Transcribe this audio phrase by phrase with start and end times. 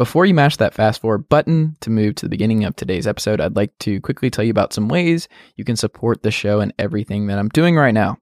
[0.00, 3.38] Before you mash that fast forward button to move to the beginning of today's episode,
[3.38, 6.72] I'd like to quickly tell you about some ways you can support the show and
[6.78, 8.16] everything that I'm doing right now.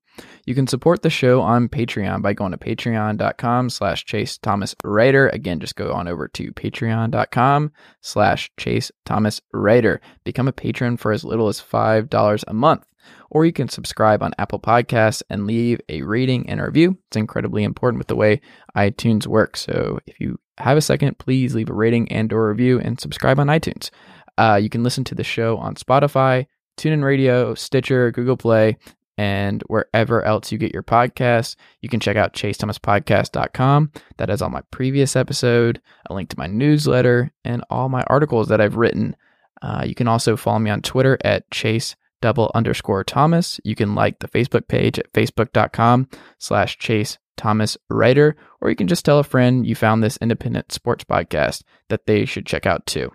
[0.44, 5.28] You can support the show on Patreon by going to patreon.com slash Chase Thomas Writer.
[5.28, 10.00] Again, just go on over to patreon.com slash Chase Thomas Writer.
[10.24, 12.86] Become a patron for as little as $5 a month.
[13.30, 16.98] Or you can subscribe on Apple Podcasts and leave a rating and a review.
[17.06, 18.40] It's incredibly important with the way
[18.76, 19.60] iTunes works.
[19.60, 23.38] So if you have a second, please leave a rating and or review and subscribe
[23.38, 23.90] on iTunes.
[24.36, 26.46] Uh, you can listen to the show on Spotify,
[26.76, 28.76] TuneIn Radio, Stitcher, Google Play,
[29.18, 31.56] and wherever else you get your podcasts.
[31.82, 33.92] You can check out chasethomaspodcast.com.
[34.16, 38.48] That has all my previous episode, a link to my newsletter, and all my articles
[38.48, 39.16] that I've written.
[39.60, 43.60] Uh, you can also follow me on Twitter at chase double underscore Thomas.
[43.64, 48.88] You can like the Facebook page at facebook.com slash chase Thomas Writer, or you can
[48.88, 52.84] just tell a friend you found this independent sports podcast that they should check out
[52.86, 53.12] too.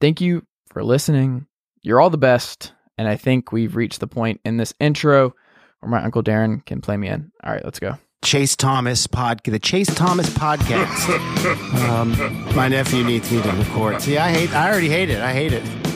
[0.00, 1.46] Thank you for listening.
[1.82, 2.72] You're all the best.
[2.98, 5.34] And I think we've reached the point in this intro
[5.80, 7.30] where my Uncle Darren can play me in.
[7.44, 7.98] All right, let's go.
[8.22, 11.88] Chase Thomas pod, the Chase Thomas podcast.
[11.88, 14.02] um, my nephew needs me to record.
[14.02, 14.52] See, I hate.
[14.52, 15.20] I already hate it.
[15.20, 15.95] I hate it.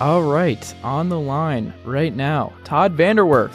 [0.00, 3.54] All right, on the line right now, Todd VanDerWerff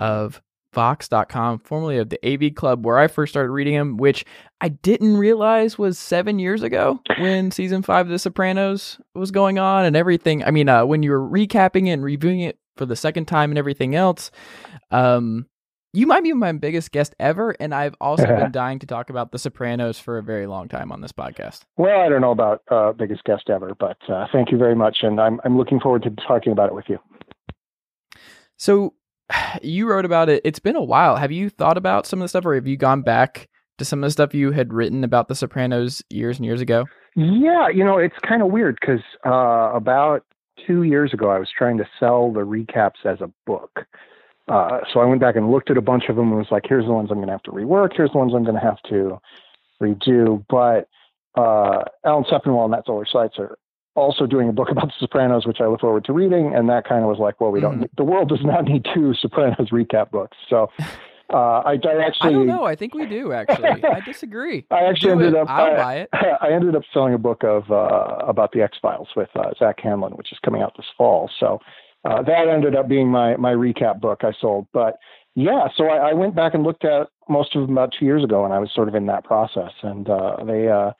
[0.00, 0.42] of
[0.74, 4.26] Vox.com, formerly of the AV Club, where I first started reading him, which
[4.60, 9.58] I didn't realize was seven years ago when season five of The Sopranos was going
[9.58, 10.44] on and everything.
[10.44, 13.50] I mean, uh, when you were recapping it and reviewing it for the second time
[13.50, 14.30] and everything else,
[14.90, 15.46] um,
[15.92, 19.32] you might be my biggest guest ever, and I've also been dying to talk about
[19.32, 21.62] The Sopranos for a very long time on this podcast.
[21.76, 24.98] Well, I don't know about uh, biggest guest ever, but uh, thank you very much,
[25.02, 26.98] and I'm I'm looking forward to talking about it with you.
[28.56, 28.94] So,
[29.62, 30.42] you wrote about it.
[30.44, 31.16] It's been a while.
[31.16, 33.48] Have you thought about some of the stuff, or have you gone back
[33.78, 36.84] to some of the stuff you had written about The Sopranos years and years ago?
[37.16, 40.24] Yeah, you know, it's kind of weird because uh, about
[40.66, 43.86] two years ago, I was trying to sell the recaps as a book.
[44.48, 46.64] Uh, so I went back and looked at a bunch of them and was like,
[46.66, 47.90] here's the ones I'm going to have to rework.
[47.94, 49.20] Here's the ones I'm going to have to
[49.82, 50.44] redo.
[50.48, 50.88] But
[51.40, 53.58] uh, Alan Sepinwall and Matt Zoller Seitz are
[53.94, 56.54] also doing a book about The Sopranos, which I look forward to reading.
[56.54, 57.88] And that kind of was like, well, we don't, mm.
[57.96, 60.36] the world does not need two Sopranos recap books.
[60.48, 60.68] So
[61.30, 62.64] uh, I, I, actually, I don't know.
[62.64, 63.68] I think we do actually.
[63.84, 64.64] I disagree.
[64.70, 65.36] I actually do ended it.
[65.36, 66.08] up, I'll I, buy it.
[66.40, 69.78] I ended up selling a book of, uh, about the X Files with uh, Zack
[69.78, 71.30] Handlen, which is coming out this fall.
[71.38, 71.60] So,
[72.04, 74.66] uh, that ended up being my my recap book I sold.
[74.72, 74.96] But
[75.34, 78.24] yeah, so I, I, went back and looked at most of them about two years
[78.24, 79.72] ago, and I was sort of in that process.
[79.82, 80.92] And uh, they uh,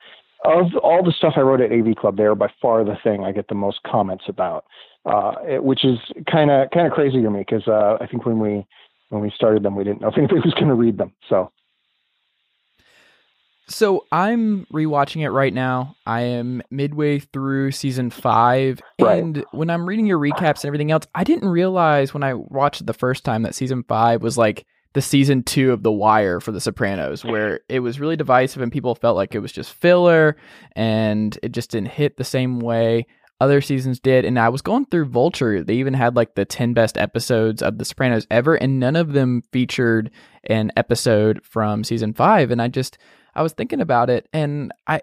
[0.45, 3.23] of all the stuff I wrote at AV Club, they are by far the thing
[3.23, 4.65] I get the most comments about,
[5.05, 5.99] uh, it, which is
[6.29, 8.65] kind of kind of crazy to me because uh, I think when we
[9.09, 11.13] when we started them, we didn't know if anybody was going to read them.
[11.27, 11.51] So
[13.69, 15.95] so I'm rewatching it right now.
[16.05, 19.21] I am midway through season five, right.
[19.21, 22.81] and when I'm reading your recaps and everything else, I didn't realize when I watched
[22.81, 26.39] it the first time that season five was like the season two of The Wire
[26.39, 29.73] for The Sopranos, where it was really divisive and people felt like it was just
[29.73, 30.35] filler
[30.75, 33.05] and it just didn't hit the same way
[33.41, 34.25] other seasons did.
[34.25, 35.63] And I was going through Vulture.
[35.63, 39.13] They even had like the 10 best episodes of The Sopranos ever, and none of
[39.13, 40.11] them featured
[40.45, 42.51] an episode from season five.
[42.51, 42.97] And I just
[43.39, 45.01] I was thinking about it, and I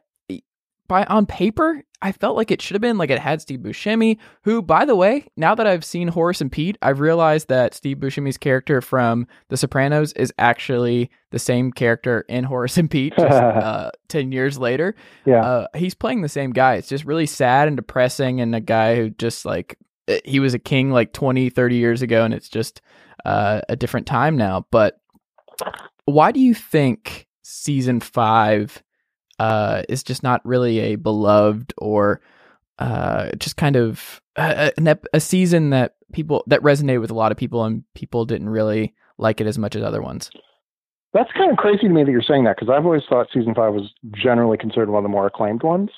[0.89, 4.19] by on paper, I felt like it should have been like it had Steve Buscemi,
[4.43, 7.97] who, by the way, now that I've seen Horace and Pete, I've realized that Steve
[7.97, 13.33] Buscemi's character from The Sopranos is actually the same character in Horace and Pete, just,
[13.33, 14.95] uh, ten years later.
[15.25, 16.75] Yeah, uh, he's playing the same guy.
[16.75, 19.79] It's just really sad and depressing, and a guy who just like
[20.09, 22.83] eh, he was a king like 20, 30 years ago, and it's just
[23.25, 24.67] uh, a different time now.
[24.71, 25.01] But
[26.05, 27.26] why do you think?
[27.47, 28.83] Season five
[29.39, 32.21] uh, is just not really a beloved or
[32.79, 37.33] uh, just kind of a, a, a, season that people that resonated with a lot
[37.33, 40.31] of people and people didn't really like it as much as other ones.
[41.13, 43.55] That's kind of crazy to me that you're saying that because I've always thought season
[43.55, 45.91] five was generally considered one of the more acclaimed ones.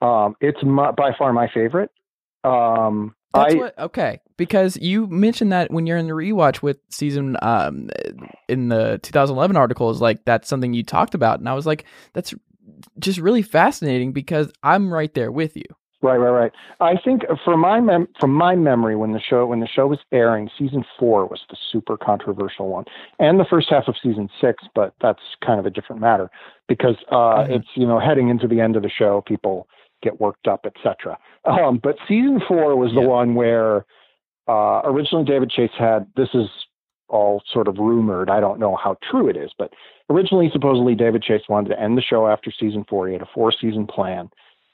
[0.00, 1.90] Um, it's my, by far my favorite.
[2.44, 6.78] Um, That's I- what okay because you mentioned that when you're in the rewatch with
[6.90, 7.88] season um
[8.48, 11.84] in the 2011 article is like that's something you talked about and I was like
[12.12, 12.34] that's
[12.98, 15.64] just really fascinating because I'm right there with you.
[16.04, 16.52] Right, right, right.
[16.80, 20.00] I think for my mem- from my memory, when the show when the show was
[20.10, 22.86] airing, season four was the super controversial one,
[23.20, 24.64] and the first half of season six.
[24.74, 26.28] But that's kind of a different matter
[26.68, 27.50] because uh, Mhm.
[27.50, 29.68] it's you know heading into the end of the show, people
[30.02, 31.18] get worked up, etc.
[31.44, 33.06] Um, but season four was the Yeah.
[33.06, 33.84] one where
[34.48, 36.48] uh, originally David Chase had this is
[37.08, 38.30] all sort of rumored.
[38.30, 39.72] I don't know how true it is, but
[40.10, 43.06] originally supposedly David Chase wanted to end the show after season four.
[43.06, 44.30] He had a four season plan.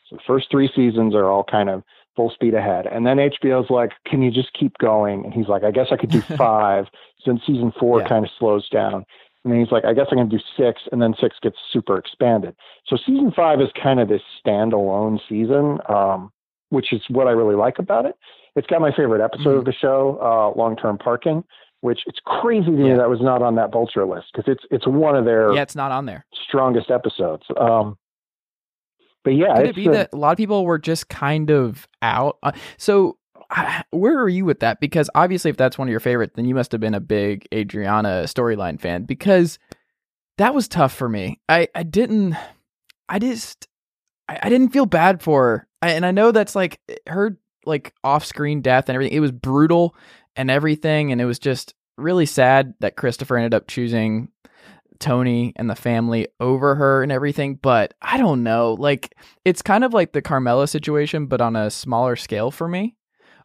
[0.09, 1.83] So the first three seasons are all kind of
[2.17, 2.87] full speed ahead.
[2.87, 5.25] And then HBO's like, can you just keep going?
[5.25, 6.87] And he's like, I guess I could do five
[7.25, 8.09] since season four Yeah.
[8.09, 9.05] kind of slows down.
[9.49, 10.83] And then he's like, I guess I can do six.
[10.93, 12.55] And then six gets super expanded.
[12.87, 16.31] So season five is kind of this standalone season, um,
[16.69, 18.15] which is what I really like about it.
[18.56, 19.59] It's got my favorite episode Mhm.
[19.61, 21.45] of the show, uh, Long Term Parking,
[21.81, 24.87] which it's crazy to me that was not on that Vulture list because it's it's
[24.87, 26.27] one of their Yeah, it's not on there.
[26.47, 27.44] strongest episodes.
[27.56, 27.97] Um,
[29.25, 31.87] but yeah, Could it be the- that a lot of people were just kind of
[32.03, 32.39] out?
[32.43, 33.18] Uh, so,
[33.91, 34.81] Where are you with that?
[34.81, 37.47] Because obviously, if that's one of your favorites, then you must have been a big
[37.53, 39.05] Adriana storyline fan.
[39.05, 39.59] Because
[40.37, 41.41] that was tough for me.
[41.49, 42.37] I I didn't.
[43.09, 43.69] I just.
[44.29, 47.95] I, I didn't feel bad for her, I, and I know that's like her like
[48.05, 49.17] off screen death and everything.
[49.17, 49.94] It was brutal
[50.37, 54.29] and everything, and it was just really sad that Christopher ended up choosing
[54.99, 58.75] Tony and the family over her and everything, but I don't know.
[58.75, 62.97] Like it's kind of like the Carmela situation, but on a smaller scale for me.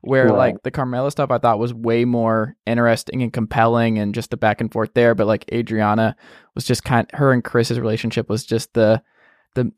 [0.04, 0.38] Where Right.
[0.38, 4.38] like the Carmela stuff I thought was way more interesting and compelling and just the
[4.38, 5.16] back and forth there.
[5.16, 6.16] But like Adriana
[6.56, 9.02] was just kind of her and Chris's relationship was just the
[9.56, 9.72] the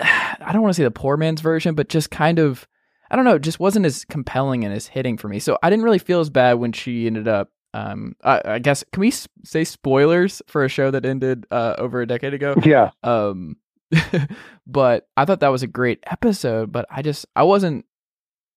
[0.00, 2.66] I don't want to say the poor man's version, but just kind of
[3.10, 5.40] I don't know, it just wasn't as compelling and as hitting for me.
[5.40, 8.82] So I didn't really feel as bad when she ended up um I, I guess
[8.92, 9.12] can we
[9.44, 12.90] say spoilers for a show that ended uh over a decade ago yeah.
[13.04, 13.56] um
[14.66, 17.84] but i thought that was a great episode but i just i wasn't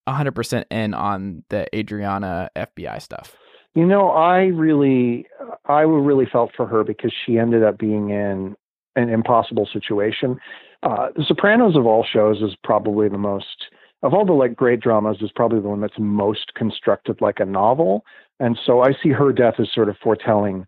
[0.07, 3.35] 100% in on the adriana fbi stuff
[3.75, 5.25] You know, I really,
[5.65, 8.55] I really felt for her because she ended up being in
[8.95, 10.37] an impossible situation.
[10.83, 13.65] Uh, the Sopranos of all shows is probably the most,
[14.03, 17.45] of all the like great dramas, is probably the one that's most constructed like a
[17.45, 18.05] novel.
[18.39, 20.67] And so I see her death as sort of foretelling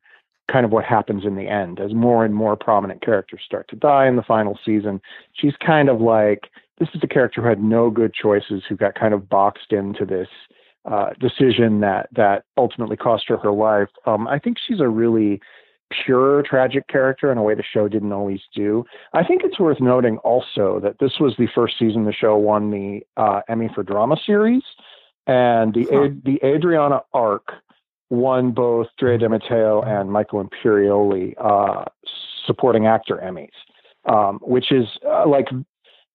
[0.51, 3.75] kind of what happens in the end as more and more prominent characters start to
[3.75, 5.01] die in the final season.
[5.33, 8.95] She's kind of like, this is a character who had no good choices, who got
[8.95, 10.27] kind of boxed into this
[10.85, 13.89] uh, decision that that ultimately cost her her life.
[14.05, 15.41] Um, I think she's a really
[16.03, 18.83] pure tragic character in a way the show didn't always do.
[19.13, 22.71] I think it's worth noting also that this was the first season the show won
[22.71, 24.63] the uh, Emmy for drama series,
[25.27, 26.03] and the Huh.
[26.05, 27.53] Ad- the Adriana arc
[28.09, 31.85] won both Drea De Matteo and Michael Imperioli uh,
[32.45, 33.49] supporting actor Emmys,
[34.05, 35.47] um, which is uh, like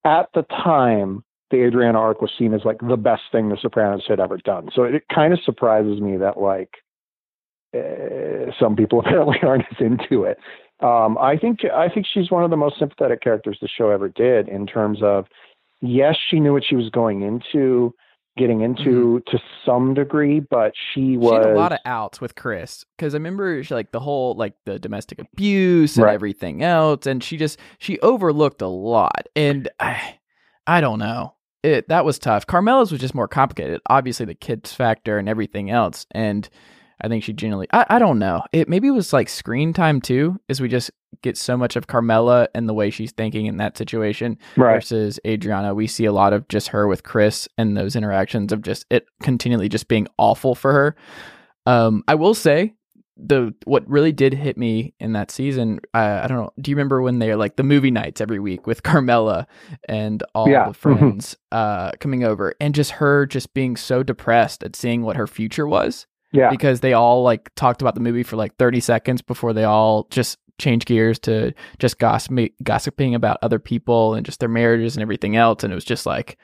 [0.05, 4.05] at the time the Adriana arc was seen as like the best thing The Sopranos
[4.09, 4.71] had ever done.
[4.75, 6.71] So it, kind of surprises me that like
[7.77, 10.39] uh, some people apparently aren't as into it.
[10.81, 14.09] Um, I think I think she's one of the most sympathetic characters the show ever
[14.09, 15.27] did in terms of
[15.83, 17.95] yes, she knew what she was going into,
[18.37, 18.77] getting mm-hmm.
[18.79, 22.85] into to some degree, but she was she had a lot of outs with chris
[22.97, 26.15] because i remember she, like the whole like the domestic abuse and Right.
[26.15, 30.19] everything else and she just she overlooked a lot and i
[30.67, 31.35] i don't know.
[31.63, 32.47] It that was tough.
[32.47, 36.49] Carmela's was just more complicated obviously the kids factor and everything else and
[37.03, 37.67] I think she genuinely.
[37.73, 38.43] I, I don't know.
[38.53, 40.91] It maybe it was like screen time too, is we just
[41.23, 44.75] get so much of Carmela and the way she's thinking in that situation right.
[44.77, 45.75] versus Adriana.
[45.75, 49.07] We see a lot of just her with Chris and those interactions of just it
[49.23, 50.97] continually just being awful for her.
[51.67, 52.75] Um, I will say
[53.23, 55.81] the what really did hit me in that season.
[55.93, 56.53] Uh, I don't know.
[56.59, 59.47] Do you remember when they're like the movie nights every week with Carmela
[59.89, 60.69] and all Yeah.
[60.69, 65.17] the friends uh, coming over, and just her just being so depressed at seeing what
[65.17, 66.51] her future was Yeah.
[66.51, 70.07] because they all like talked about the movie for like 30 seconds before they all
[70.11, 75.03] just change gears to just gossiping, gossiping about other people and just their marriages and
[75.03, 76.37] everything else and it was just like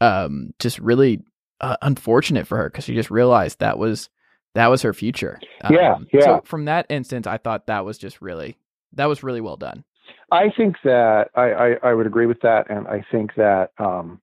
[0.00, 1.20] um just really
[1.60, 4.08] uh, unfortunate for her because she just realized that was
[4.54, 5.38] that was her future
[5.70, 6.20] Yeah, Um, yeah.
[6.24, 8.56] so from that instance i thought that was just really
[8.94, 9.84] that was really well done
[10.32, 14.18] I think that I, I, I would agree with that, and I think that um,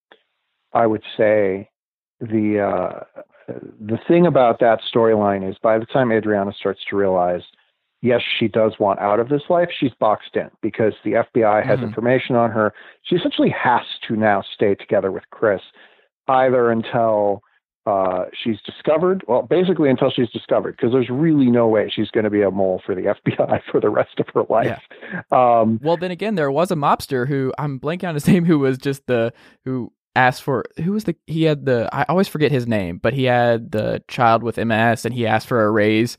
[0.73, 1.69] I would say
[2.19, 3.21] the uh,
[3.79, 7.41] the thing about that storyline is by the time Adriana starts to realize,
[8.01, 11.79] yes, she does want out of this life, she's boxed in because the FBI has
[11.79, 11.83] Mhm.
[11.83, 12.73] information on her.
[13.03, 15.61] She essentially has to now stay together with Chris,
[16.27, 17.41] either until
[17.85, 19.23] uh, she's discovered.
[19.27, 22.51] Well, basically until she's discovered, because there's really no way she's going to be a
[22.51, 24.79] mole for the FBI for the rest of her life.
[25.11, 25.21] Yeah.
[25.31, 28.59] Um, well, then again, there was a mobster who I'm blanking on his name, who
[28.59, 29.33] was just the
[29.65, 33.13] who asked for who was the he had the I always forget his name, but
[33.13, 36.17] he had the child with MS and he asked for a raise.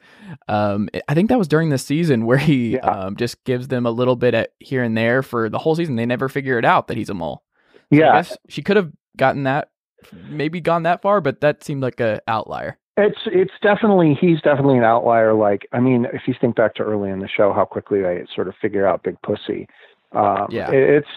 [0.48, 2.80] Um, I think that was during the season where he yeah.
[2.80, 5.96] um, just gives them a little bit at here and there for the whole season.
[5.96, 7.42] They never figure it out that he's a mole.
[7.92, 9.70] So yeah, she could have gotten that,
[10.28, 12.78] maybe gone that far, but that seemed like a outlier.
[12.96, 15.34] It's it's definitely he's definitely an outlier.
[15.34, 18.24] Like I mean, if you think back to early in the show, how quickly they
[18.34, 19.66] sort of figure out Big Pussy.
[20.12, 21.08] Um, yeah, it's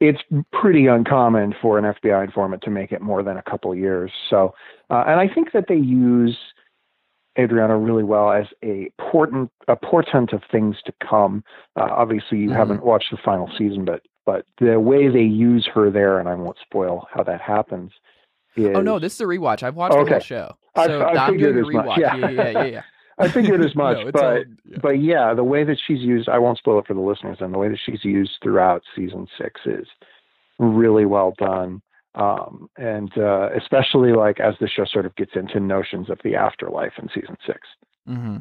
[0.00, 0.20] it's
[0.52, 4.10] pretty uncommon for an FBI informant to make it more than a couple years.
[4.28, 4.54] So,
[4.88, 6.36] uh, and I think that they use
[7.38, 11.44] Adriana really well as a portent a portent of things to come.
[11.76, 12.56] Uh, obviously, you mm-hmm.
[12.56, 16.34] haven't watched the final season, but but the way they use her there, and I
[16.34, 17.92] won't spoil how that happens.
[18.56, 19.62] Is, oh no, this is a rewatch.
[19.62, 20.04] I've watched okay.
[20.04, 20.56] the whole show.
[20.76, 21.98] So I, I am doing a rewatch.
[21.98, 22.16] Yeah.
[22.16, 22.64] yeah, yeah, yeah.
[22.64, 22.82] yeah.
[23.20, 24.78] I figured as much, no, but all, yeah.
[24.82, 27.52] but yeah, the way that she's used, I won't spoil it for the listeners, and
[27.52, 29.86] the way that she's used throughout season six is
[30.58, 31.82] really well done.
[32.16, 36.34] Um, and uh, especially like as the show sort of gets into notions of the
[36.34, 37.58] afterlife in season 6
[38.08, 38.36] mm-hmm.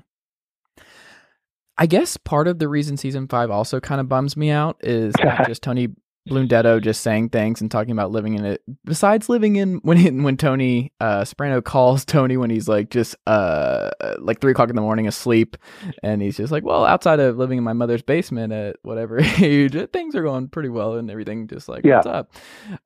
[1.78, 5.14] I guess part of the reason season five also kind of bums me out is
[5.24, 5.90] not just Tony
[6.30, 8.62] Blundetto just saying things and talking about living in it.
[8.86, 13.92] Besides living in when when Tony uh, Soprano calls Tony when he's like just uh
[14.20, 15.58] like three o'clock in the morning asleep,
[16.04, 19.76] and he's just like, well, outside of living in my mother's basement at whatever age,
[19.92, 21.48] things are going pretty well and everything.
[21.48, 21.98] Just like yeah.
[21.98, 22.32] what's up?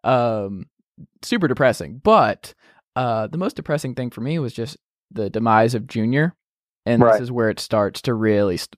[0.04, 0.68] Um,
[1.22, 2.02] super depressing.
[2.04, 2.54] But
[2.96, 4.78] uh, the most depressing thing for me was just
[5.12, 6.36] the demise of Junior,
[6.86, 7.14] and right.
[7.14, 8.78] this is where it starts to really st-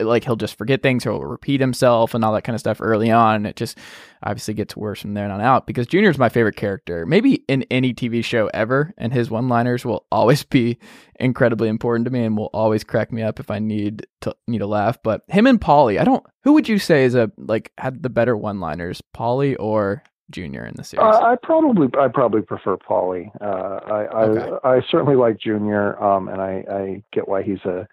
[0.00, 2.78] like he'll just forget things, or he'll repeat himself and all that kind of stuff
[2.80, 3.46] early on.
[3.46, 3.78] It just
[4.22, 7.94] obviously gets worse from there on out because Junior's my favorite character, maybe in any
[7.94, 10.78] TV show ever, and his one-liners will always be
[11.18, 14.62] incredibly important to me and will always crack me up if I need to need
[14.62, 14.98] a laugh.
[15.02, 16.24] But him and Polly, I don't.
[16.44, 20.74] Who would you say is a like had the better one-liners, Polly or Junior in
[20.74, 21.04] the series?
[21.04, 23.32] Uh, I probably I probably prefer Polly.
[23.40, 24.56] Uh, I okay.
[24.64, 27.86] I, I certainly like Junior, um, and I, I get why he's a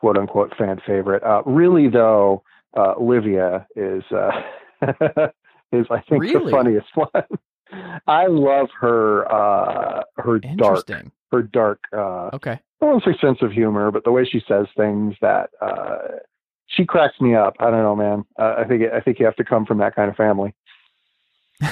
[0.00, 1.22] quote unquote fan favorite.
[1.22, 2.42] Uh, really, though,
[2.76, 4.30] uh, Livia is uh,
[5.72, 6.44] is I think really?
[6.44, 7.08] the funniest one.
[8.06, 10.88] I love her uh, her dark
[11.30, 12.58] her dark uh, okay.
[12.82, 15.98] I don't say sense of humor, but the way she says things that uh,
[16.66, 17.54] she cracks me up.
[17.60, 18.24] I don't know, man.
[18.38, 20.54] Uh, I think I think you have to come from that kind of family.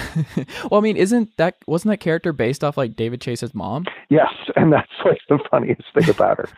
[0.71, 3.87] well, I mean, isn't that wasn't that character based off like David Chase's mom?
[4.11, 6.49] Yes, and that's like the funniest thing about her.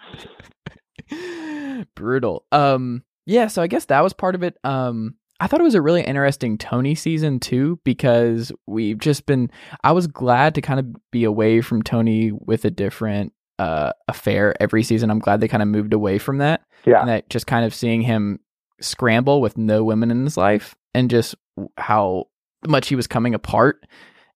[1.94, 2.44] Brutal.
[2.52, 4.56] Um, yeah, so I guess that was part of it.
[4.64, 9.50] Um, I thought it was a really interesting Tony season too because we've just been.
[9.82, 14.54] I was glad to kind of be away from Tony with a different uh, affair
[14.60, 15.10] every season.
[15.10, 16.62] I'm glad they kind of moved away from that.
[16.84, 18.40] Yeah, and that just kind of seeing him
[18.80, 21.34] scramble with no women in his life and just
[21.76, 22.24] how
[22.66, 23.86] much he was coming apart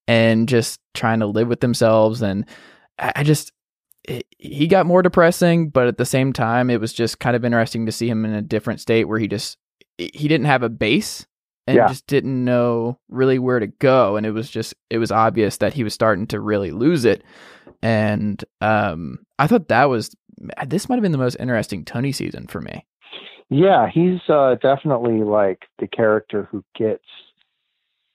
[0.07, 2.47] and just trying to live with themselves and
[2.99, 3.53] I just
[4.39, 7.87] he got more depressing, but at the same time, it was just kind of interesting
[7.87, 9.59] to see him in a different state where he just
[9.97, 11.27] he didn't have a base
[11.67, 11.89] and yeah.
[11.89, 15.73] just didn't know really where to go, and it was just it was obvious that
[15.73, 17.23] he was starting to really lose it.
[17.83, 20.15] And um, I thought that was
[20.67, 22.85] this might have been the most interesting Tony season for me.
[23.49, 27.05] Yeah, he's uh, definitely like the character who gets.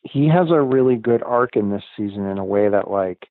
[0.04, 3.28] He has a really good arc in this season in a way that like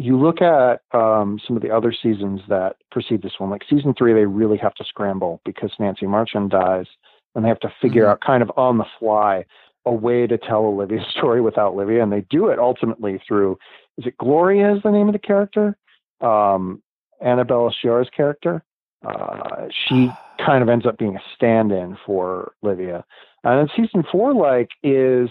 [0.00, 3.92] you look at um, some of the other seasons that precede this one, like season
[3.96, 6.86] three, they really have to scramble because Nancy Marchand dies,
[7.34, 8.12] and they have to figure mm-hmm.
[8.12, 9.44] out kind of on the fly
[9.84, 13.58] a way to tell Olivia's story without Olivia, and they do it ultimately through
[13.98, 15.76] is it Gloria is the name of the character,
[16.22, 16.82] um,
[17.22, 18.64] Annabella Sciorra's character.
[19.04, 20.10] Uh, she
[20.44, 23.04] kind of ends up being a stand-in for Olivia,
[23.44, 25.28] and then season four like is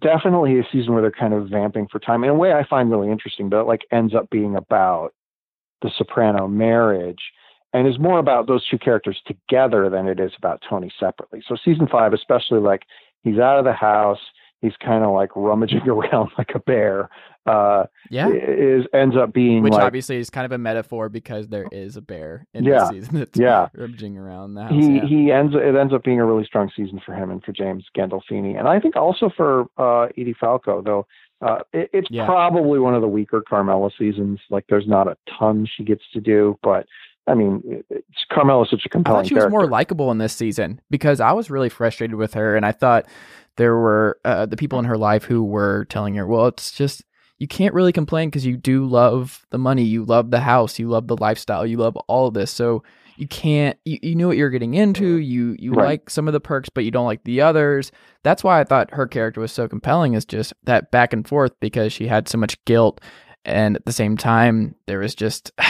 [0.00, 2.90] definitely a season where they're kind of vamping for time in a way I find
[2.90, 5.12] really interesting, but it like ends up being about
[5.82, 7.22] the Soprano marriage
[7.72, 11.42] and is more about those two characters together than it is about Tony separately.
[11.46, 12.82] So season five, especially like
[13.22, 14.18] he's out of the house,
[14.60, 17.08] he's kind of like rummaging around like a bear.
[17.46, 21.48] Uh, yeah, is ends up being which like, obviously is kind of a metaphor because
[21.48, 23.68] there is a bear in yeah, the season that's yeah.
[23.74, 24.72] rummaging around the house.
[24.72, 25.06] He yeah.
[25.06, 27.84] he ends it ends up being a really strong season for him and for James
[27.96, 31.06] Gandolfini, and I think also for uh, Edie Falco though.
[31.42, 32.26] Uh, it, it's yeah.
[32.26, 34.38] probably one of the weaker Carmela seasons.
[34.50, 36.84] Like, there's not a ton she gets to do, but
[37.26, 39.18] I mean, it's, Carmela's such a compelling.
[39.18, 42.34] I thought she was more likable in this season because I was really frustrated with
[42.34, 43.06] her, and I thought
[43.56, 47.02] there were uh, the people in her life who were telling her, "Well, it's just
[47.38, 50.88] you can't really complain because you do love the money, you love the house, you
[50.88, 52.50] love the lifestyle, you love all of this.
[52.50, 52.82] So
[53.16, 55.16] you can't you, you know what you're getting into.
[55.16, 55.86] You you Right.
[55.86, 57.92] like some of the perks, but you don't like the others.
[58.24, 60.14] That's why I thought her character was so compelling.
[60.14, 63.00] Is just that back and forth because she had so much guilt,
[63.44, 65.52] and at the same time there was just.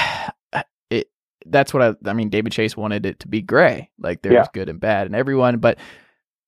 [1.47, 2.29] That's what I I mean.
[2.31, 4.47] David Chase wanted it to be gray, like there's Yeah.
[4.53, 5.79] good and bad and everyone, but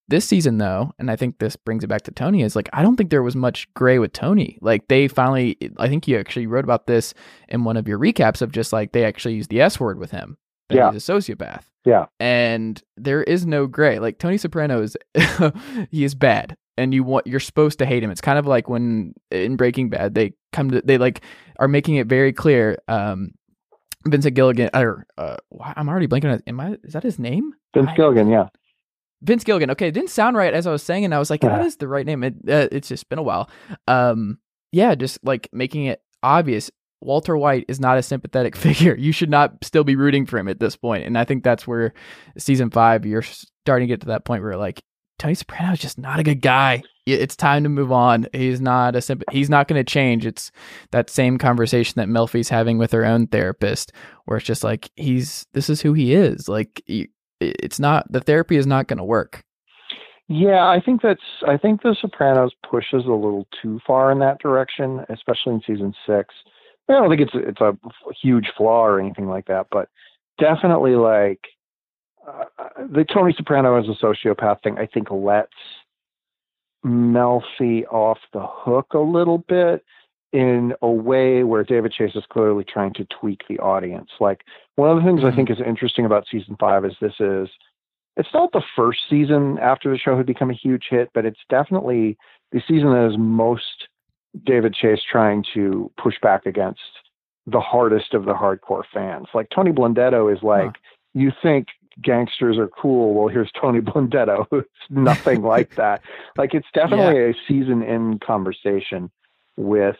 [0.08, 2.82] this season though and i think this brings it back to tony is like i
[2.82, 6.46] don't think there was much gray with tony like they finally i think you actually
[6.46, 7.14] wrote about this
[7.48, 10.10] in one of your recaps of just like they actually used the s word with
[10.10, 10.36] him
[10.68, 10.92] that Yeah.
[10.92, 12.06] he's a sociopath Yeah.
[12.20, 14.96] and there is no gray like tony soprano is
[15.90, 18.68] he is bad and you want you're supposed to hate him it's kind of like
[18.68, 21.22] when in breaking bad they come to they like
[21.58, 23.30] are making it very clear um
[24.06, 25.36] Vincent Gilligan, or uh,
[25.76, 26.42] I'm already blanking on.
[26.46, 26.76] Am I?
[26.84, 27.52] Is that his name?
[27.74, 28.48] Vince I- Gilligan, yeah.
[29.22, 29.70] Vince Gilligan.
[29.70, 31.64] Okay, it didn't sound right as I was saying, and I was like, "What Yeah.
[31.66, 33.48] is the right name?" It, uh, it's just been a while.
[33.86, 34.38] Um,
[34.72, 36.70] yeah, just like making it obvious.
[37.00, 38.94] Walter White is not a sympathetic figure.
[38.96, 41.04] You should not still be rooting for him at this point.
[41.04, 41.92] And I think that's where
[42.38, 44.80] season five, you're starting to get to that point where like
[45.18, 46.82] Tony Soprano is just not a good guy.
[47.06, 48.26] It's time to move on.
[48.32, 50.24] He's not a symp- He's not going to change.
[50.24, 50.52] It's
[50.92, 53.92] that same conversation that Melfi's having with her own therapist,
[54.26, 56.48] where it's just like he's this is who he is.
[56.48, 56.82] Like
[57.40, 59.44] it's not the therapy is not going to work.
[60.28, 61.20] Yeah, I think that's.
[61.46, 65.92] I think The Sopranos pushes a little too far in that direction, especially in season
[66.06, 66.34] six.
[66.88, 67.76] I don't think it's it's a
[68.22, 69.88] huge flaw or anything like that, but
[70.38, 71.40] definitely like
[72.26, 72.44] uh,
[72.78, 74.78] the Tony Soprano as a sociopath thing.
[74.78, 75.50] I think lets
[76.84, 79.84] Melfi off the hook a little bit
[80.32, 84.10] in a way where David Chase is clearly trying to tweak the audience.
[84.18, 84.42] Like
[84.76, 85.36] one of the things I Mhm.
[85.36, 87.50] think is interesting about season five is this is
[88.16, 91.40] it's not the first season after the show had become a huge hit, but it's
[91.48, 92.16] definitely
[92.50, 93.88] the season that is most
[94.44, 96.80] David Chase trying to push back against
[97.46, 99.28] the hardest of the hardcore fans.
[99.32, 100.76] Like Tony Blundetto is like,
[101.14, 101.68] you think
[102.00, 103.14] gangsters are cool.
[103.14, 106.02] Well, here's Tony Blundetto, who's nothing like that.
[106.36, 109.10] Like it's definitely a season in conversation
[109.56, 109.96] with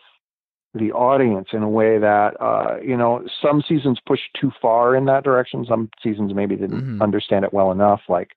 [0.75, 5.05] the audience in a way that uh, you know some seasons push too far in
[5.05, 5.65] that direction.
[5.67, 7.01] Some seasons maybe didn't Mhm.
[7.01, 8.01] understand it well enough.
[8.09, 8.31] Like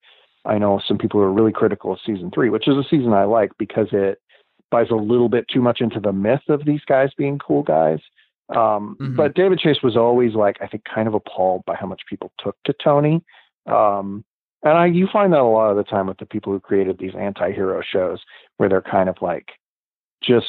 [0.45, 3.13] I know some people who are really critical of season three, which is a season
[3.15, 4.21] I like because it
[4.71, 8.01] buys a little bit too much into the myth of these guys being cool guys.
[8.51, 9.17] Um, Mhm.
[9.17, 12.33] But David Chase was always like I think kind of appalled by how much people
[12.39, 13.23] took to Tony.
[13.67, 14.25] Um,
[14.63, 16.99] and I you find that a lot of the time with the people who created
[16.99, 18.21] these anti-hero shows
[18.57, 19.49] where they're kind of like
[20.23, 20.47] just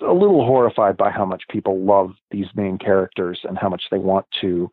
[0.00, 3.98] a little horrified by how much people love these main characters and how much they
[3.98, 4.68] want to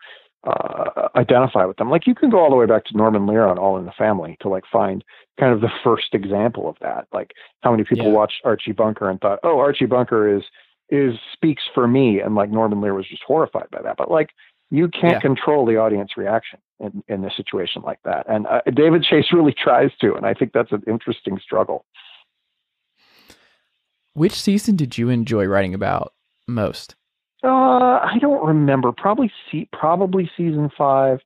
[0.45, 1.89] uh, identify with them.
[1.89, 3.91] Like you can go all the way back to Norman Lear on All in the
[3.91, 5.04] Family to like find
[5.39, 7.08] kind of the first example of that.
[7.13, 8.13] Like how many people Yeah.
[8.13, 10.43] watched Archie Bunker and thought, "Oh, Archie Bunker is
[10.89, 13.97] is speaks for me," and like Norman Lear was just horrified by that.
[13.97, 14.30] But like
[14.71, 15.19] you can't Yeah.
[15.19, 19.54] control the audience reaction in in a situation like that, and uh, David Chase really
[19.54, 21.86] tries to, and I think that's an interesting struggle.
[24.13, 26.13] Which season did you enjoy writing about
[26.48, 26.96] most?
[27.44, 27.48] Uh,
[28.04, 28.92] I don't remember.
[28.92, 31.20] Probably see, probably season five.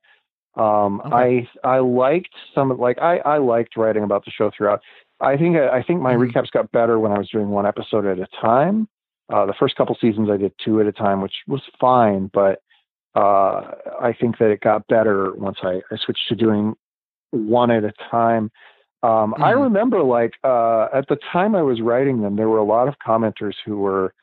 [0.56, 1.48] Um, Okay.
[1.64, 4.82] I I liked some of like I I liked writing about the show throughout.
[5.20, 6.32] I think I think my Mhm.
[6.32, 8.88] recaps got better when I was doing one episode at a time.
[9.32, 12.62] Uh, the first couple seasons I did two at a time, which was fine, but
[13.16, 13.72] uh,
[14.02, 16.76] I think that it got better once I, I switched to doing
[17.32, 18.52] one at a time.
[19.04, 19.64] Um, I Mhm.
[19.64, 22.96] remember like uh, at the time I was writing them, there were a lot of
[23.00, 24.14] commenters who were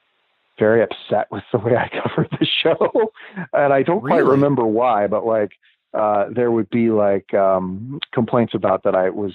[0.58, 3.12] very upset with the way I covered the show,
[3.52, 5.52] and I don't quite remember why, but like
[5.94, 9.32] uh, there would be like um, complaints about that I was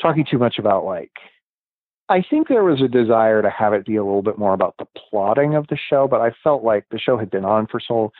[0.00, 1.12] talking too much about like.
[2.08, 4.74] I think there was a desire to have it be a little bit more about
[4.80, 7.78] the plotting of the show, but I felt like the show had been on for
[7.78, 8.10] so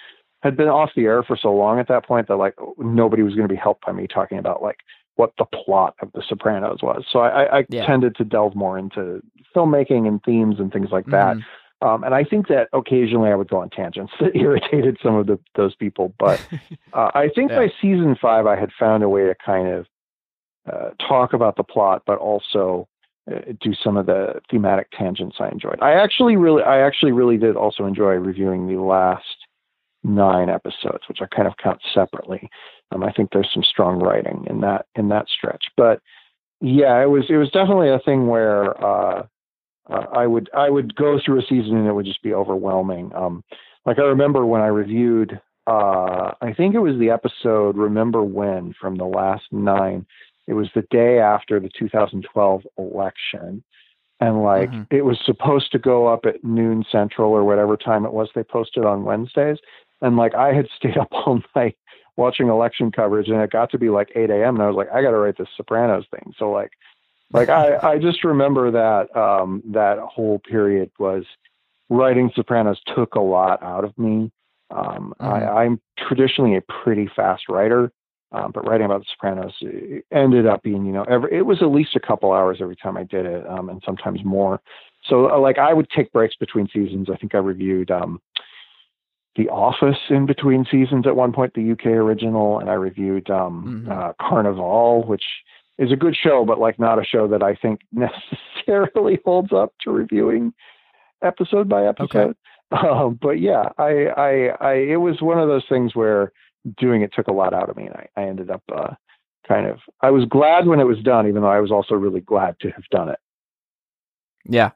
[0.43, 3.35] had been off the air for so long at that point that like nobody was
[3.35, 4.79] going to be helped by me talking about like
[5.17, 7.05] what the plot of The Sopranos was.
[7.13, 7.85] So I, I, Yeah.
[7.85, 9.21] tended to delve more into
[9.55, 11.37] filmmaking and themes and things like that.
[11.37, 11.45] Mhm.
[11.83, 15.27] Um, and I think that occasionally I would go on tangents that irritated some of
[15.27, 16.15] the, those people.
[16.19, 16.41] But
[16.93, 17.57] uh, I think Yeah.
[17.59, 19.87] by season five, I had found a way to kind of
[20.71, 22.89] uh, talk about the plot, but also
[23.31, 25.79] uh, do some of the thematic tangents I enjoyed.
[25.83, 29.25] I actually really, I actually really did also enjoy reviewing the last
[30.03, 32.49] nine episodes, which I kind of count separately.
[32.93, 35.65] Um, I think there's some strong writing in that in that stretch.
[35.77, 36.01] But
[36.61, 39.27] yeah, it was it was definitely a thing where uh,
[39.89, 43.13] uh, I would I would go through a season and it would just be overwhelming.
[43.15, 43.45] Um,
[43.87, 48.75] like I remember when I reviewed, uh, I think it was the episode "Remember When"
[48.81, 50.07] from the last nine.
[50.47, 53.63] It was the day after the 2012 election,
[54.21, 54.87] and like Mhm.
[54.91, 58.43] it was supposed to go up at noon central or whatever time it was they
[58.43, 59.59] posted on Wednesdays,
[60.01, 61.77] and like I had stayed up all night
[62.17, 64.57] watching election coverage, and it got to be like 8 a.m.
[64.57, 66.33] and I was like, I got to write this Sopranos thing.
[66.39, 66.73] So like,
[67.33, 71.25] like I I just remember that um that whole period was
[71.89, 74.31] writing Sopranos took a lot out of me.
[74.71, 75.27] Um, Mhm.
[75.27, 77.91] I, I'm traditionally a pretty fast writer,
[78.31, 81.73] um, but writing about The Sopranos ended up being, you know, every, it was at
[81.73, 84.61] least a couple hours every time I did it, um, and sometimes more.
[85.09, 87.09] So, uh, like, I would take breaks between seasons.
[87.13, 88.21] I think I reviewed um,
[89.37, 93.85] The Office in between seasons at one point, the UK original, and I reviewed um,
[93.87, 93.91] Mhm.
[93.93, 95.25] uh, Carnivàle, which
[95.79, 99.73] is a good show, but like not a show that I think necessarily holds up
[99.83, 100.53] to reviewing
[101.23, 102.37] episode by episode.
[102.73, 106.33] Um, but yeah, I, I, I, it was one of those things where
[106.79, 108.95] doing it took a lot out of me, and I, I ended up uh,
[109.49, 109.79] kind of.
[110.03, 112.71] I was glad when it was done, even though I was also really glad to
[112.71, 113.19] have done it.
[114.45, 114.71] Yeah.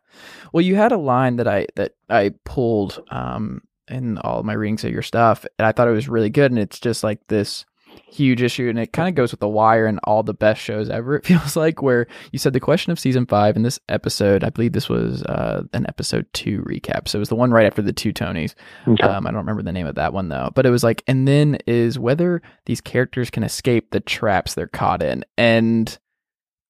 [0.52, 4.52] Well, you had a line that I that I pulled um in all of my
[4.54, 6.50] readings of your stuff, and I thought it was really good.
[6.50, 7.64] And it's just like this
[8.10, 10.90] huge issue, and it kind of goes with The Wire and all the best shows
[10.90, 11.16] ever.
[11.24, 14.44] It feels like where you said the question of season five in this episode.
[14.44, 17.66] I believe this was uh, an episode two recap, so it was the one right
[17.66, 18.54] after the two Tonys.
[18.86, 19.02] Okay.
[19.04, 21.26] Um, I don't remember the name of that one though, but it was like, and
[21.26, 25.98] then is whether these characters can escape the traps they're caught in, and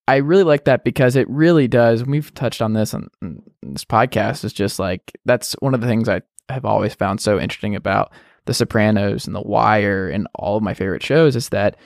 [0.06, 2.04] I really like that because it really does.
[2.04, 4.44] We've touched on this on, on this podcast.
[4.44, 8.12] Is just like that's one of the things I have always found so interesting about
[8.46, 11.76] The Sopranos and The Wire and all of my favorite shows is that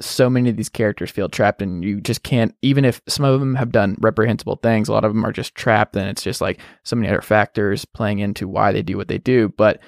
[0.00, 3.40] so many of these characters feel trapped and you just can't even if some of
[3.40, 6.40] them have done reprehensible things a lot of them are just trapped and it's just
[6.40, 9.52] like so many other factors playing into why they do what they do.
[9.56, 9.80] But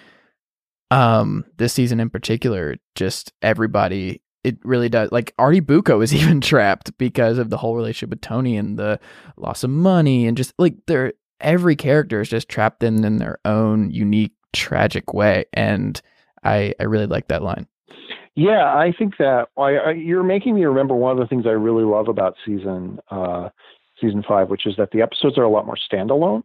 [0.90, 6.40] um this season in particular just everybody it really does like Artie Bucco is even
[6.40, 8.98] trapped because of the whole relationship with Tony and the
[9.37, 13.38] loss of money and just like they're every character is just trapped in in their
[13.44, 16.00] own unique tragic way and
[16.44, 17.66] I I really like that line
[18.35, 21.50] Yeah, I think that I, I, you're making me remember one of the things I
[21.50, 23.48] really love about season uh,
[24.00, 26.42] season five, which is that the episodes are a lot more standalone.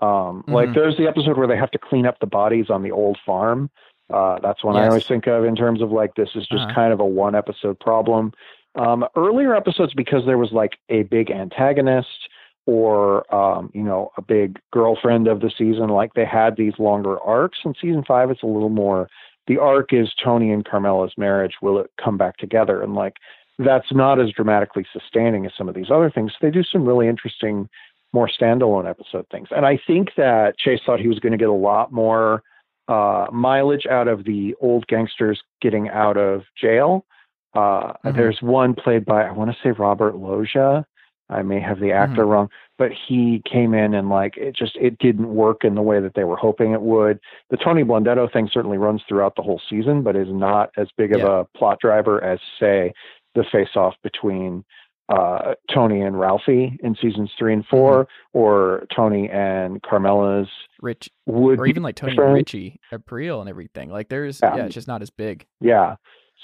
[0.00, 0.74] Um, Like Mhm.
[0.74, 3.70] there's the episode where they have to clean up the bodies on the old farm.
[4.12, 6.74] Uh, that's one I always think of in terms of like this is just Uh-huh.
[6.74, 8.32] kind of a one episode problem.
[8.74, 12.28] Um, earlier episodes because there was like a big antagonist
[12.68, 17.18] or um, you know a big girlfriend of the season, like they had these longer
[17.20, 17.58] arcs.
[17.64, 19.08] In season five, it's a little more
[19.46, 21.54] the arc is Tony and Carmela's marriage.
[21.62, 22.82] Will it come back together?
[22.82, 23.14] And like
[23.58, 26.32] that's not as dramatically sustaining as some of these other things.
[26.42, 27.70] They do some really interesting,
[28.12, 29.48] more standalone episode things.
[29.50, 32.42] And I think that Chase thought he was going to get a lot more
[32.88, 37.06] uh, mileage out of the old gangsters getting out of jail.
[37.54, 38.14] Uh, Mhm.
[38.14, 40.84] There's one played by I want to say Robert Loggia.
[41.30, 44.98] I may have the actor wrong, but he came in and like it just it
[44.98, 47.20] didn't work in the way that they were hoping it would.
[47.50, 51.12] The Tony Blundetto thing certainly runs throughout the whole season, but is not as big
[51.12, 52.92] of a plot driver as say
[53.34, 54.64] the face off between
[55.10, 58.38] uh, Tony and Ralphie in seasons three and 4 Mm-hmm.
[58.38, 60.48] or Tony and Carmela's
[60.82, 62.28] Rich would or even like Tony different.
[62.28, 64.56] and Richie Aprile and everything like there's Yeah.
[64.56, 65.96] yeah it's just not as big Yeah.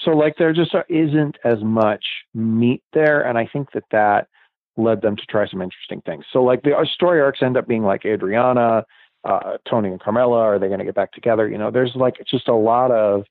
[0.03, 4.27] So like there just isn't as much meat there, and I think that that
[4.77, 6.25] led them to try some interesting things.
[6.31, 8.85] So like the uh, story arcs end up being like Adriana,
[9.23, 10.39] uh, Tony and Carmela.
[10.39, 11.47] Are they going to get back together?
[11.47, 13.23] You know, there's like just a lot of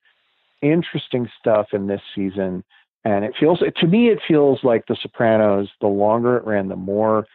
[0.62, 2.64] interesting stuff in this season,
[3.04, 5.68] and it feels to me it feels like The Sopranos.
[5.80, 7.26] The longer it ran, the more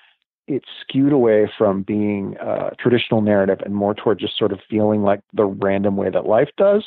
[0.47, 5.03] it skewed away from being a traditional narrative and more toward just sort of feeling
[5.03, 6.83] like the random way that life does.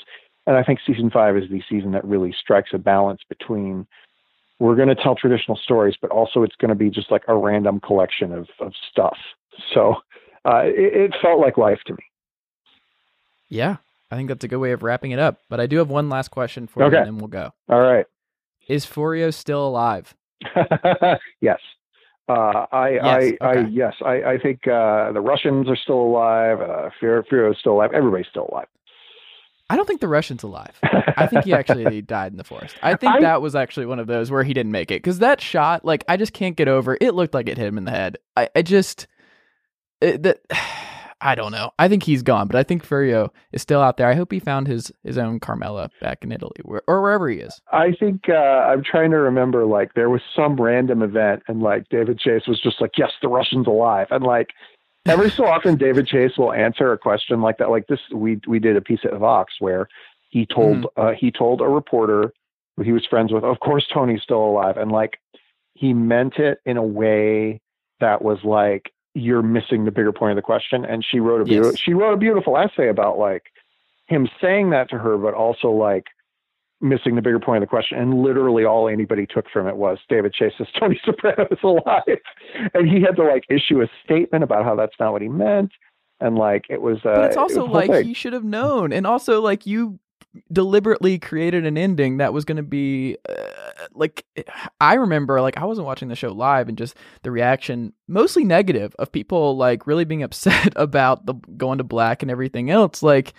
[0.46, 3.87] And I think season five is the season that really strikes a balance between
[4.62, 7.35] we're going to tell traditional stories, but also it's going to be just like a
[7.37, 9.16] random collection of, of stuff.
[9.75, 9.96] So
[10.44, 12.05] uh, it, it felt like life to me.
[13.48, 13.77] yeah
[14.11, 16.09] I think that's a good way of wrapping it up but I do have one
[16.09, 16.96] last question for Okay.
[16.96, 18.07] you and then we'll go All right.
[18.68, 20.14] is Furio still alive
[21.40, 21.61] yes.
[22.29, 26.61] Uh, I, Yes, I, I, yes, I, I think uh, the Russians are still alive.
[26.61, 27.90] Uh, Furio is still alive.
[27.92, 28.66] Everybody's still alive.
[29.72, 30.78] I don't think the Russian's alive
[31.16, 32.76] I think he actually died in the forest.
[32.82, 35.18] I think I- that was actually one of those where he didn't make it because
[35.20, 36.98] that shot, like, I just can't get over.
[37.00, 38.18] It looked like it hit him in the head.
[38.37, 39.06] I, I just
[40.00, 40.40] it, that
[41.24, 41.70] I don't know.
[41.78, 44.08] I think he's gone, but I think Furio is still out there.
[44.08, 47.38] I hope he found his his own Carmela back in Italy where, or wherever he
[47.38, 47.61] is.
[47.70, 49.64] I think uh, I'm trying to remember.
[49.64, 53.28] Like there was some random event, and like David Chase was just like, "Yes, the
[53.28, 54.48] Russian's alive," and like
[55.07, 57.71] every so often, David Chase will answer a question like that.
[57.71, 59.88] Like this, we we did a piece at Vox where
[60.29, 62.33] he told uh, he told a reporter
[62.77, 65.19] who he was friends with, "Of course, Tony's still alive," and like
[65.75, 67.61] he meant it in a way
[68.01, 70.85] that was like you're missing the bigger point of the question.
[70.85, 71.49] And she wrote a Yes.
[71.49, 73.45] beautiful, she wrote a beautiful essay about like
[74.07, 76.07] him saying that to her, but also like
[76.83, 77.99] missing the bigger point of the question.
[77.99, 82.18] And literally all anybody took from it was David Chase says Tony Soprano is alive.
[82.75, 85.73] And he had to like issue a statement about how that's not what he meant.
[86.21, 88.07] And like it was, uh, but it's also whole like thing.
[88.07, 89.99] he should have known and also like you
[90.51, 93.35] deliberately created an ending that was going to be uh,
[93.92, 94.25] like
[94.81, 98.95] i remember like i wasn't watching the show live and just the reaction mostly negative
[98.99, 103.29] of people like really being upset about the going to black and everything else like
[103.29, 103.35] it-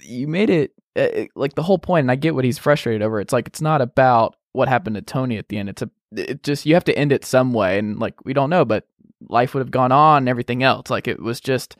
[0.00, 3.02] you made it uh, it- like the whole point and i get what he's frustrated
[3.02, 5.90] over it's like it's not about what happened to tony at the end it's a
[6.16, 8.86] it just you have to end it some way and like we don't know but
[9.28, 11.76] life would have gone on and everything else like it was just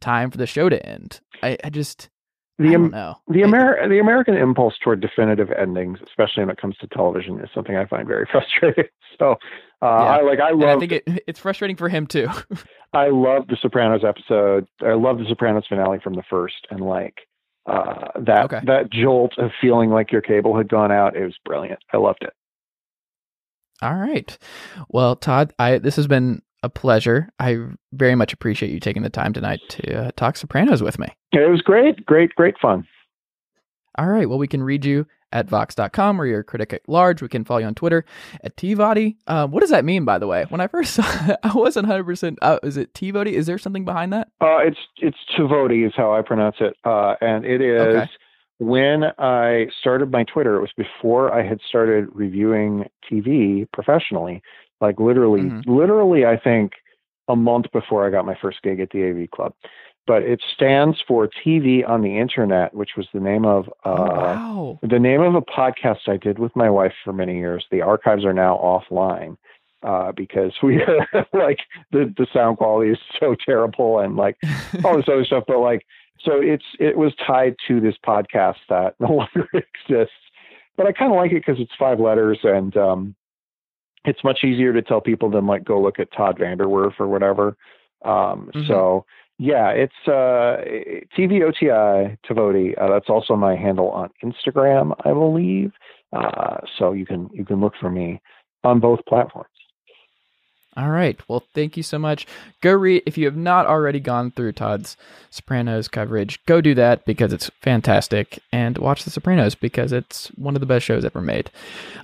[0.00, 2.08] time for the show to end i, I just
[2.58, 3.16] the, I Am- don't know.
[3.28, 7.40] the It- Amer- the American impulse toward definitive endings, especially when it comes to television,
[7.40, 8.84] is something I find very frustrating.
[9.18, 9.36] So,
[9.80, 12.28] uh, I like I and I love think it, it's frustrating for him too.
[12.92, 14.66] I love the Sopranos episode.
[14.82, 17.20] I love the Sopranos finale from the first, and like
[17.66, 18.60] uh, that Okay.
[18.66, 21.16] that jolt of feeling like your cable had gone out.
[21.16, 21.80] It was brilliant.
[21.92, 22.32] I loved it.
[23.82, 24.36] All right.
[24.88, 27.30] Well, Todd, I this has been a pleasure.
[27.38, 27.58] I
[27.92, 31.08] very much appreciate you taking the time tonight to uh, talk Sopranos with me.
[31.32, 32.86] It was great, great, great fun.
[33.96, 34.28] All right.
[34.28, 37.22] Well, we can read you at Vox.com you're a critic at large.
[37.22, 38.04] We can follow you on Twitter
[38.42, 39.16] at TVOD.
[39.26, 40.44] Um, what does that mean, by the way?
[40.48, 42.36] When I first saw it, I wasn't 100%.
[42.42, 43.26] Uh, is it TVOD?
[43.28, 44.28] Is there something behind that?
[44.40, 48.06] Uh, it's it's Tivoti is how I pronounce it, uh, and it is Okay.
[48.58, 50.56] when I started my Twitter.
[50.56, 54.42] It was before I had started reviewing TV professionally.
[54.80, 55.62] Like literally, Mhm.
[55.66, 56.72] literally, I think
[57.28, 59.52] a month before I got my first gig at the AV Club.
[60.06, 64.04] But it stands for TV on the Internet, which was the name of uh, oh,
[64.04, 64.78] wow.
[64.82, 67.64] the name of a podcast I did with my wife for many years.
[67.70, 69.36] The archives are now offline
[69.82, 70.80] uh, because we
[71.32, 71.60] like
[71.92, 74.36] the the sound quality is so terrible and like
[74.84, 75.44] all this other stuff.
[75.46, 75.86] But like,
[76.20, 80.14] so it's it was tied to this podcast that no longer exists.
[80.76, 83.14] But I kind of like it because it's five letters and um,
[84.04, 87.56] it's much easier to tell people than like go look at Todd VanDerWerff or whatever.
[88.02, 88.66] Um, Mhm.
[88.66, 89.04] So
[89.40, 90.62] yeah, it's uh,
[91.18, 92.74] TVOTI Tavoti.
[92.78, 95.72] Uh, that's also my handle on Instagram, I believe.
[96.12, 98.20] Uh, so you can you can look for me
[98.64, 99.48] on both platforms.
[100.76, 101.18] All right.
[101.26, 102.26] Well, thank you so much.
[102.60, 104.98] Go read if you have not already gone through Todd's
[105.30, 106.44] Sopranos coverage.
[106.44, 110.66] Go do that because it's fantastic, and watch The Sopranos because it's one of the
[110.66, 111.50] best shows ever made.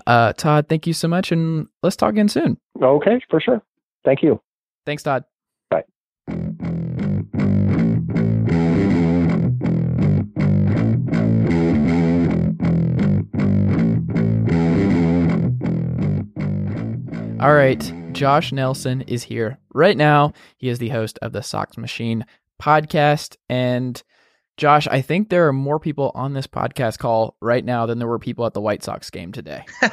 [0.07, 2.57] Uh, Todd, thank you so much, and let's talk again soon.
[2.83, 3.61] Okay, for sure.
[4.07, 4.41] Thank you.
[4.87, 5.25] Thanks, Todd.
[5.71, 5.85] Bye.
[17.39, 20.33] All right, Josh Nelson is here right now.
[20.57, 22.25] He is the host of the Sox Machine
[22.61, 23.37] podcast.
[23.51, 24.03] And
[24.57, 28.09] Josh, I think there are more people on this podcast call right now than there
[28.09, 29.65] were people at the White Sox game today.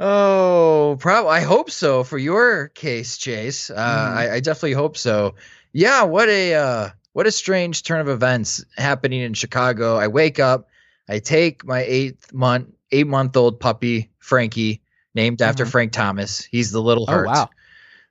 [0.00, 3.68] oh, prob I hope so for your case, Chase.
[3.68, 4.16] Uh, Mhm.
[4.16, 5.34] I, I definitely hope so.
[5.74, 9.96] Yeah, what a uh, what a strange turn of events happening in Chicago.
[9.96, 10.68] I wake up,
[11.10, 14.80] I take my eighth month eight month old puppy Frankie,
[15.14, 15.70] named after Mhm.
[15.70, 16.42] Frank Thomas.
[16.42, 17.50] He's the little Oh, wow.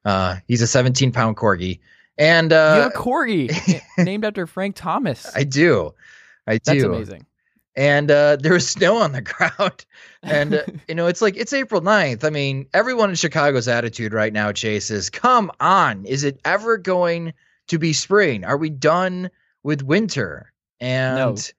[0.05, 1.79] Uh, he's a 17 pound corgi,
[2.17, 5.29] and you uh, have a corgi named after Frank Thomas.
[5.35, 5.93] I do,
[6.47, 6.59] I do.
[6.65, 7.25] That's amazing.
[7.75, 9.85] and uh, there was snow on the ground.
[10.23, 12.23] And, uh, you know, it's like, it's April 9th.
[12.23, 16.05] I mean, everyone in Chicago's attitude right now, Chase, is come on.
[16.05, 17.33] Is it ever going
[17.67, 18.43] to be spring?
[18.43, 19.29] Are we done
[19.63, 20.51] with winter?
[20.79, 21.51] And.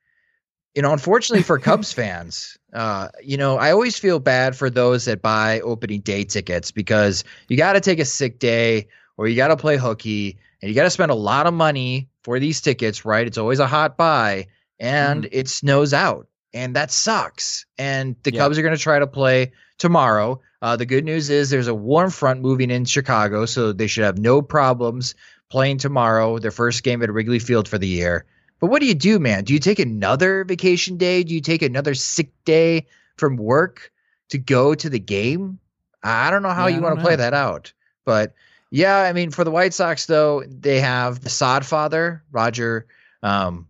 [0.74, 5.04] You know, unfortunately for Cubs fans, uh, you know, I always feel bad for those
[5.04, 9.36] that buy opening day tickets because you got to take a sick day or you
[9.36, 12.60] got to play hooky and you got to spend a lot of money for these
[12.60, 13.26] tickets, right?
[13.26, 14.46] It's always a hot buy
[14.80, 17.66] and it snows out and that sucks.
[17.78, 18.40] And the Yeah.
[18.40, 20.40] Cubs are going to try to play tomorrow.
[20.60, 24.04] Uh, the good news is there's a warm front moving in Chicago, so they should
[24.04, 25.14] have no problems
[25.50, 28.24] playing tomorrow, their first game at Wrigley Field for the year.
[28.62, 29.42] But what do you do, man?
[29.42, 31.24] Do you take another vacation day?
[31.24, 33.90] Do you take another sick day from work
[34.28, 35.58] to go to the game?
[36.04, 37.72] I don't know how Yeah, you want to play that out.
[38.04, 38.34] But
[38.70, 42.86] yeah, I mean, for the White Sox, though, they have the sod father, Roger
[43.24, 43.66] um,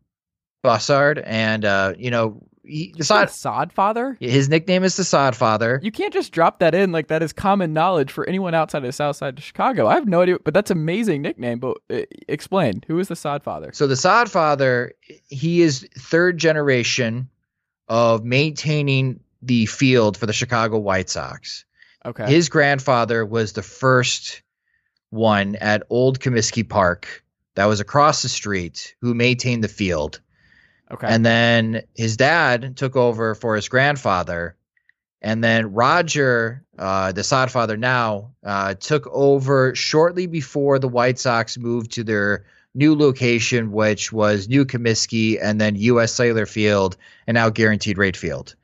[0.62, 4.16] Bossard, and, uh, you know, he, the sod, Sod Father?
[4.20, 5.80] his nickname is the sod father.
[5.82, 8.85] You can't just drop that in like that is common knowledge for anyone outside of
[8.85, 9.87] the South Side of Chicago.
[9.87, 11.58] I have no idea, but that's amazing nickname.
[11.58, 13.70] But uh, explain who is the Sod Father?
[13.72, 14.94] So the sod father,
[15.28, 17.28] he is third generation
[17.88, 21.64] of maintaining the field for the Chicago White Sox.
[22.04, 24.42] Okay, His grandfather was the first
[25.11, 27.22] one at Old Comiskey Park
[27.54, 30.20] that was across the street who maintained the field.
[30.92, 31.07] Okay.
[31.09, 34.57] And then his dad took over for his grandfather.
[35.22, 41.18] And then Roger, uh, the sod father now, uh, took over shortly before the White
[41.18, 46.12] Sox moved to their new location, which was New Comiskey and then U.S.
[46.12, 48.55] Cellular Field and now Guaranteed Rate Field.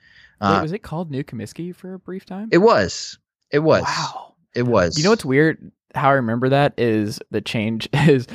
[0.41, 2.49] Wait, Uh, was it called New Comiskey for a brief time?
[2.51, 3.19] it was.
[3.51, 3.83] It was.
[3.85, 4.35] Wow.
[4.55, 4.99] It was.
[4.99, 5.71] You know what's weird?
[5.95, 8.27] How I remember that is the change is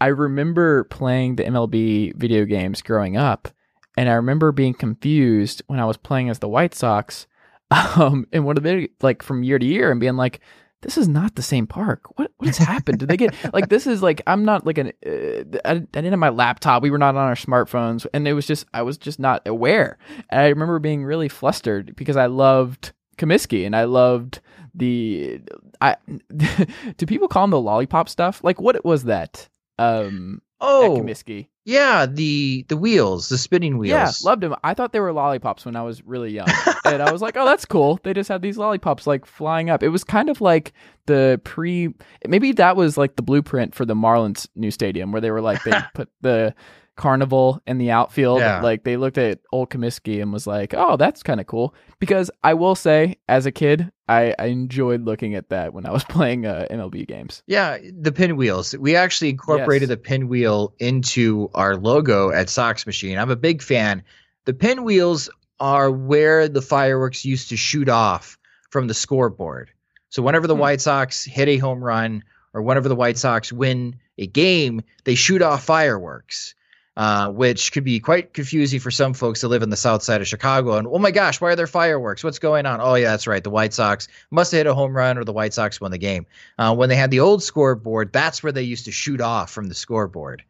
[0.00, 3.48] I remember playing the MLB video games growing up,
[3.96, 7.26] and I remember being confused when I was playing as the White Sox,
[7.70, 10.40] um, in one of the like from year to year, and being like,
[10.82, 12.16] "This is not the same park.
[12.16, 13.00] What what has happened?
[13.00, 13.86] Did they get like this?
[13.86, 16.82] Is like I'm not like an uh, I, I didn't have my laptop.
[16.82, 19.98] We were not on our smartphones, and it was just I was just not aware.
[20.30, 24.40] And I remember being really flustered because I loved Comiskey and I loved
[24.74, 25.40] the
[25.80, 25.96] I
[26.96, 28.42] do people call them the lollipop stuff?
[28.42, 29.48] Like what was that?
[29.78, 31.46] Um Oh, Comiskey.
[31.64, 32.04] yeah.
[32.06, 33.90] The the wheels, the spinning wheels.
[33.92, 34.56] Yeah, loved them.
[34.64, 36.48] I thought they were lollipops when I was really young.
[36.84, 39.84] and I was like, "Oh, that's cool." They just had these lollipops like flying up.
[39.84, 40.72] It was kind of like
[41.06, 41.94] the pre
[42.26, 45.62] maybe that was like the blueprint for the Marlins new stadium where they were like
[45.62, 46.54] they put the
[46.98, 48.40] carnival in the outfield.
[48.40, 48.60] Yeah.
[48.60, 52.30] Like they looked at old Comiskey and was like, "Oh, that's kind of cool." Because
[52.44, 56.04] I will say, as a kid, I, I enjoyed looking at that when I was
[56.08, 57.42] playing uh, MLB games.
[57.46, 58.76] Yeah, the pinwheels.
[58.76, 59.96] We actually incorporated Yes.
[59.96, 63.16] the pinwheel into our logo at Sox Machine.
[63.18, 64.02] I'm a big fan.
[64.44, 65.30] The pinwheels
[65.60, 68.36] are where the fireworks used to shoot off
[68.70, 69.70] from the scoreboard.
[70.10, 70.60] So whenever the Hmm.
[70.60, 72.22] White Sox hit a home run
[72.54, 76.54] or whenever the White Sox win a game, they shoot off fireworks.
[76.98, 80.20] Uh, which could be quite confusing for some folks that live in the south side
[80.20, 80.78] of Chicago.
[80.78, 82.24] And oh my gosh, why are there fireworks?
[82.24, 82.80] What's going on?
[82.80, 83.44] Oh yeah, that's right.
[83.44, 85.98] The White Sox must have hit a home run, or the White Sox won the
[85.98, 86.26] game.
[86.58, 89.68] Uh, when they had the old scoreboard, that's where they used to shoot off from
[89.68, 90.42] the scoreboard.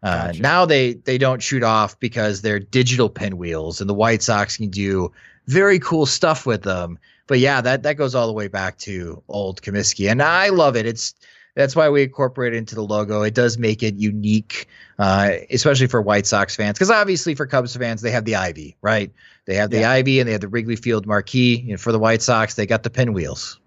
[0.00, 0.42] Uh, Gotcha.
[0.42, 4.70] Now they they don't shoot off because they're digital pinwheels, and the White Sox can
[4.70, 5.10] do
[5.48, 7.00] very cool stuff with them.
[7.26, 10.76] But yeah, that that goes all the way back to old Comiskey, and I love
[10.76, 10.86] it.
[10.86, 11.14] It's
[11.56, 13.22] that's why we incorporate it into the logo.
[13.22, 17.74] It does make it unique, uh, especially for White Sox fans, because obviously for Cubs
[17.74, 19.10] fans they have the ivy, right?
[19.46, 19.90] They have the Yeah.
[19.90, 21.66] ivy and they have the Wrigley Field marquee.
[21.70, 23.58] And for the White Sox, they got the pinwheels.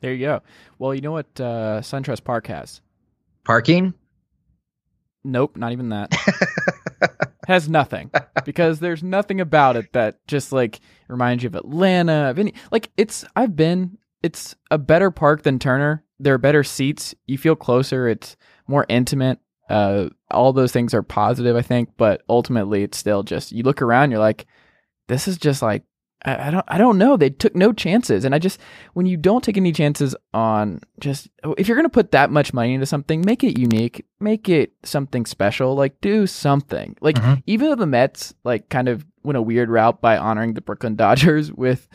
[0.00, 0.42] There you go.
[0.78, 2.80] Well, you know what uh, SunTrust Park has?
[3.44, 3.94] Parking.
[5.24, 6.12] Nope, not even that.
[7.48, 8.10] has nothing
[8.44, 12.30] because there's nothing about it that just like reminds you of Atlanta.
[12.30, 13.98] Of any like it's I've been.
[14.22, 16.02] It's a better park than Turner.
[16.20, 17.14] There are better seats.
[17.26, 18.08] You feel closer.
[18.08, 19.38] It's more intimate.
[19.68, 23.82] Uh, all those things are positive, I think, but ultimately, it's still just you look
[23.82, 24.10] around.
[24.10, 24.46] You're like,
[25.08, 25.82] this is just like
[26.24, 27.16] I, I don't I don't know.
[27.16, 28.58] They took no chances, and I just
[28.94, 31.28] when you don't take any chances on just
[31.58, 35.26] if you're gonna put that much money into something, make it unique, make it something
[35.26, 35.74] special.
[35.74, 36.96] Like do something.
[37.02, 37.42] Like Mhm.
[37.46, 40.96] even though the Mets like kind of went a weird route by honoring the Brooklyn
[40.96, 41.88] Dodgers with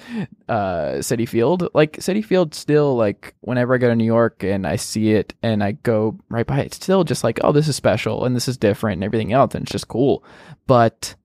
[0.47, 4.65] uh Citi Field, like Citi Field still like whenever I go to New York and
[4.65, 7.67] I see it and I go right by it, it's still just like oh this
[7.67, 10.23] is special and this is different and everything else and it's just cool,
[10.67, 11.15] but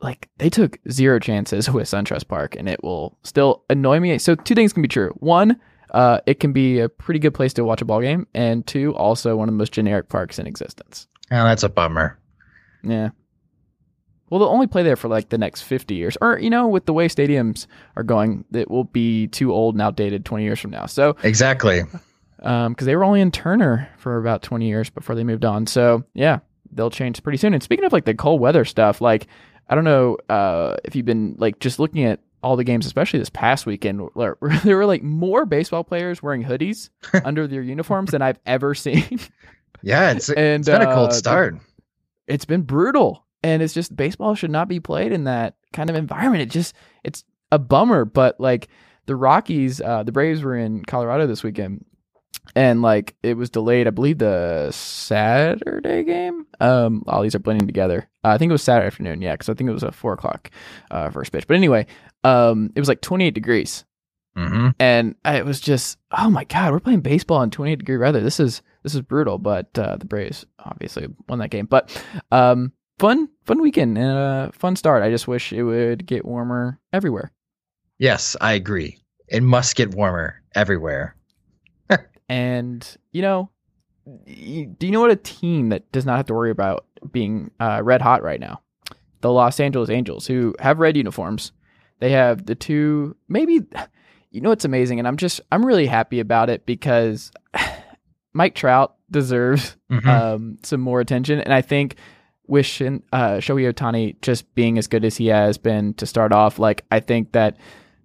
[0.00, 4.18] like they took zero chances with SunTrust Park, and it will still annoy me.
[4.18, 5.10] So two things can be true.
[5.16, 8.66] One, uh, it can be a pretty good place to watch a ball game, and
[8.66, 11.08] two, also one of the most generic parks in existence.
[11.30, 12.18] Oh, that's a bummer.
[12.82, 13.10] Yeah.
[14.30, 16.16] Well, they'll only play there for like the next 50 years.
[16.20, 19.82] Or, you know, with the way stadiums are going, it will be too old and
[19.82, 20.86] outdated 20 years from now.
[20.86, 21.82] So, Exactly.
[22.42, 25.66] um, because they were only in Turner for about 20 years before they moved on.
[25.66, 26.40] So, yeah,
[26.72, 27.54] they'll change pretty soon.
[27.54, 29.26] And speaking of like the cold weather stuff, like,
[29.68, 33.18] I don't know uh, if you've been like just looking at all the games, especially
[33.18, 36.90] this past weekend, where there were like more baseball players wearing hoodies
[37.24, 39.20] under their uniforms than I've ever seen.
[39.82, 41.56] Yeah, it's, and it's been a cold uh, start.
[42.26, 45.94] it's been brutal and it's just baseball should not be played in that kind of
[45.94, 46.42] environment.
[46.42, 48.04] It just it's a bummer.
[48.04, 48.66] But like
[49.06, 51.84] the rockies uh the braves were in colorado this weekend.
[52.56, 56.46] And like it was delayed i believe the saturday game.
[56.58, 58.08] Um all these are blending together.
[58.24, 59.22] Uh, i think it was saturday afternoon.
[59.22, 60.50] Yeah because i think it was a four o'clock
[60.90, 61.46] uh first pitch.
[61.46, 61.86] But anyway
[62.24, 63.84] um it was like 28 degrees.
[64.36, 64.68] Mm-hmm.
[64.80, 68.20] and it was just oh my god we're playing baseball in 28 degree weather.
[68.20, 69.38] This is this is brutal.
[69.38, 71.66] But uh, the braves obviously won that game.
[71.66, 71.96] But
[72.32, 76.78] um fun fun weekend and a fun start i just wish it would get warmer
[76.92, 77.30] everywhere
[77.98, 78.98] Yes, I agree.
[79.26, 81.16] It must get warmer everywhere.
[82.28, 83.48] and you know
[84.26, 87.80] do you know what a team that does not have to worry about being uh,
[87.82, 88.60] red hot right now
[89.22, 91.52] the los angeles angels who have red uniforms
[92.00, 93.60] they have the two maybe
[94.30, 97.30] you know it's amazing and i'm just i'm really happy about it because
[98.34, 100.06] Mike Trout deserves Mhm.
[100.06, 101.96] um, some more attention, and I think
[102.48, 106.32] with Shin, uh, Shohei Otani just being as good as he has been to start
[106.32, 107.56] off, like I think that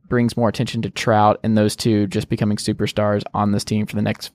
[0.07, 3.95] brings more attention to Trout and those two just becoming superstars on this team for
[3.95, 4.31] the next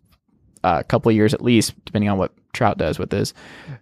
[0.64, 3.34] uh, couple of years at least, depending on what Trout does with his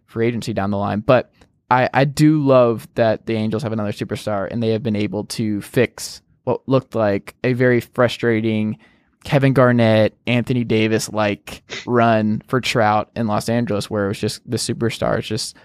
[0.07, 1.01] free agency down the line.
[1.01, 1.33] But
[1.71, 5.25] I, I do love that the Angels have another superstar and they have been able
[5.25, 8.79] to fix what looked like a very frustrating
[9.25, 14.49] Kevin Garnett, Anthony Davis like run for Trout in Los Angeles, where it was just
[14.49, 15.57] the superstars just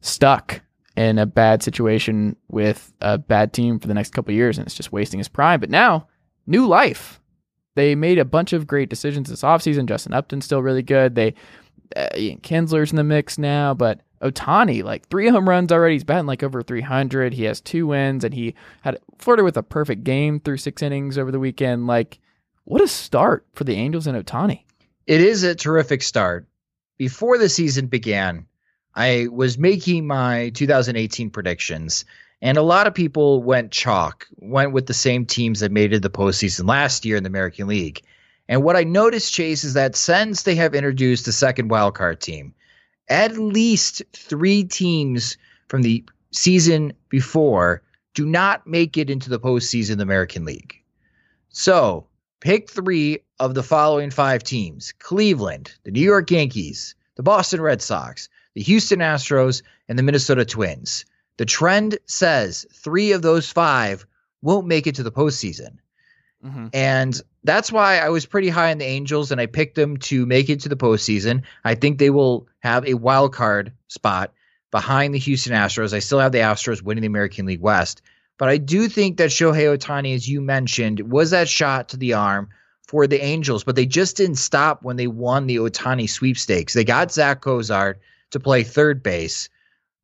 [0.00, 0.60] stuck
[0.96, 4.74] in a bad situation with a bad team for the next couple years and it's
[4.74, 5.60] just wasting his prime.
[5.60, 6.08] But now,
[6.46, 7.20] new life.
[7.74, 9.86] They made a bunch of great decisions this offseason.
[9.86, 11.14] Justin Upton's still really good.
[11.14, 11.34] They
[11.94, 15.94] uh, Ian Kinsler's in the mix now, but Otani, like three home runs already.
[15.94, 17.32] He's batting like over 300.
[17.32, 21.16] He has two wins, and he had flirted with a perfect game through six innings
[21.16, 21.86] over the weekend.
[21.86, 22.18] Like,
[22.64, 24.64] what a start for the Angels and Otani.
[25.06, 26.46] It is a terrific start.
[26.98, 28.46] Before the season began,
[28.94, 32.04] I was making my 2018 predictions,
[32.42, 36.02] and a lot of people went chalk, went with the same teams that made it
[36.02, 38.02] the postseason last year in the American League.
[38.48, 42.54] And what I noticed, Chase, is that since they have introduced the second wildcard team,
[43.08, 45.36] at least three teams
[45.68, 47.82] from the season before
[48.14, 50.82] do not make it into the postseason of the American League.
[51.50, 52.06] So
[52.40, 57.82] pick three of the following five teams Cleveland, the New York Yankees, the Boston Red
[57.82, 61.04] Sox, the Houston Astros, and the Minnesota Twins.
[61.36, 64.06] The trend says three of those five
[64.42, 65.78] won't make it to the postseason.
[66.44, 66.68] Mm-hmm.
[66.72, 70.26] And that's why I was pretty high on the Angels and I picked them to
[70.26, 71.42] make it to the postseason.
[71.64, 74.32] I think they will have a wild card spot
[74.70, 75.94] behind the Houston Astros.
[75.94, 78.02] I still have the Astros winning the American League West.
[78.36, 82.12] But I do think that Shohei Otani, as you mentioned, was that shot to the
[82.14, 82.50] arm
[82.86, 86.72] for the Angels, but they just didn't stop when they won the Otani sweepstakes.
[86.72, 89.48] They got Zack Cozart to play third base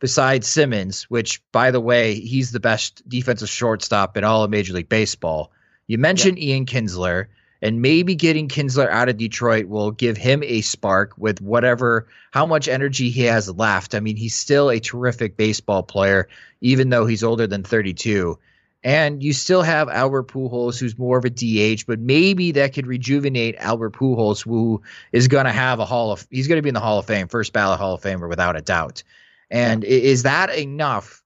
[0.00, 4.74] besides Simmons, which, by the way, he's the best defensive shortstop in all of Major
[4.74, 5.50] League Baseball.
[5.86, 7.26] You mentioned Ian Kinsler,
[7.62, 12.44] and maybe getting Kinsler out of Detroit will give him a spark with whatever, how
[12.44, 13.94] much energy he has left.
[13.94, 16.28] I mean, he's still a terrific baseball player,
[16.60, 18.38] even though he's older than 32.
[18.84, 22.86] And you still have Albert Pujols, who's more of a DH, but maybe that could
[22.86, 24.82] rejuvenate Albert Pujols, who
[25.12, 27.06] is going to have a Hall of, he's going to be in the Hall of
[27.06, 29.02] Fame, first ballot Hall of Famer without a doubt.
[29.50, 31.22] And i- is that enough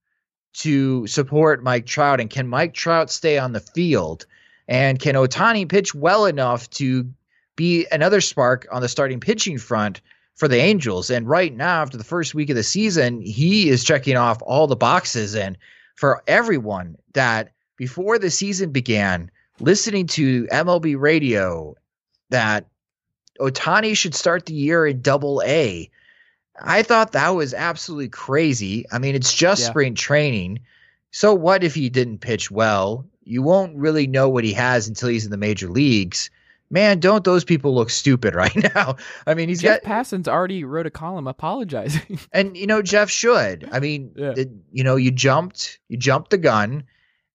[0.58, 2.20] to support Mike Trout?
[2.20, 4.24] And can Mike Trout stay on the field?
[4.68, 7.08] And can Otani pitch well enough to
[7.56, 10.00] be another spark on the starting pitching front
[10.36, 11.10] for the Angels?
[11.10, 14.68] And right now, after the first week of the season, he is checking off all
[14.68, 15.34] the boxes.
[15.34, 15.58] And
[15.98, 19.28] for everyone that before the season began,
[19.58, 21.74] listening to MLB radio,
[22.30, 22.66] that
[23.40, 25.90] Otani should start the year in double A.
[26.62, 28.84] I thought that was absolutely crazy.
[28.92, 29.70] I mean, it's just Yeah.
[29.70, 30.60] spring training.
[31.10, 33.04] So what if he didn't pitch well?
[33.24, 36.30] You won't really know what he has until he's in the major leagues.
[36.70, 38.96] Man, don't those people look stupid right now?
[39.26, 42.18] I mean, he's Jeff got Passan's already wrote a column apologizing.
[42.32, 43.68] and you know Jeff should.
[43.72, 44.32] I mean, Yeah.
[44.34, 46.84] the- you know, you jumped, you jumped the gun,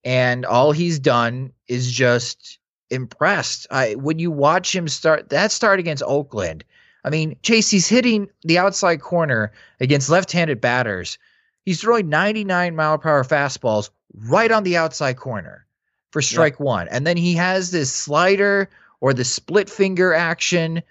[0.04, 2.60] and all he's done is just
[2.90, 3.66] impressed.
[3.72, 6.64] I when you watch him start that start against Oakland,
[7.04, 11.18] I mean, Chase, he's hitting the outside corner against left-handed batters.
[11.66, 15.66] He's throwing 99 mile per hour fastballs right on the outside corner
[16.12, 18.70] for strike one, and then he has this slider
[19.04, 20.82] or the split finger action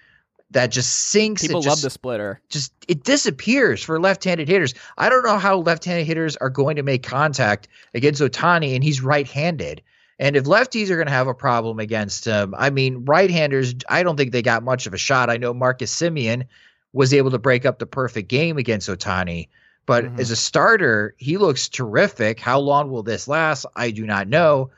[0.51, 1.43] that just sinks.
[1.43, 2.43] it People just, love the splitter.
[2.51, 4.75] just it disappears for left-handed hitters.
[4.99, 9.01] I don't know how left-handed hitters are going to make contact against Otani, and he's
[9.03, 9.81] right-handed.
[10.19, 14.03] And if lefties are going to have a problem against him, I mean, right-handers, I
[14.03, 15.31] don't think they got much of a shot.
[15.31, 16.45] I know Marcus Semien
[16.93, 19.49] was able to break up the perfect game against Otani,
[19.87, 20.21] but Mhm.
[20.21, 22.39] as a starter, he looks terrific.
[22.41, 23.65] How long will this last?
[23.75, 24.71] I do not know.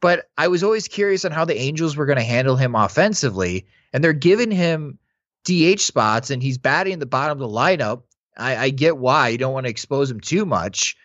[0.00, 3.66] But I was always curious on how the Angels were going to handle him offensively,
[3.92, 4.98] and they're giving him
[5.44, 8.02] DH spots and he's batting in the bottom of the lineup.
[8.36, 10.96] I, I get why you don't want to expose him too much.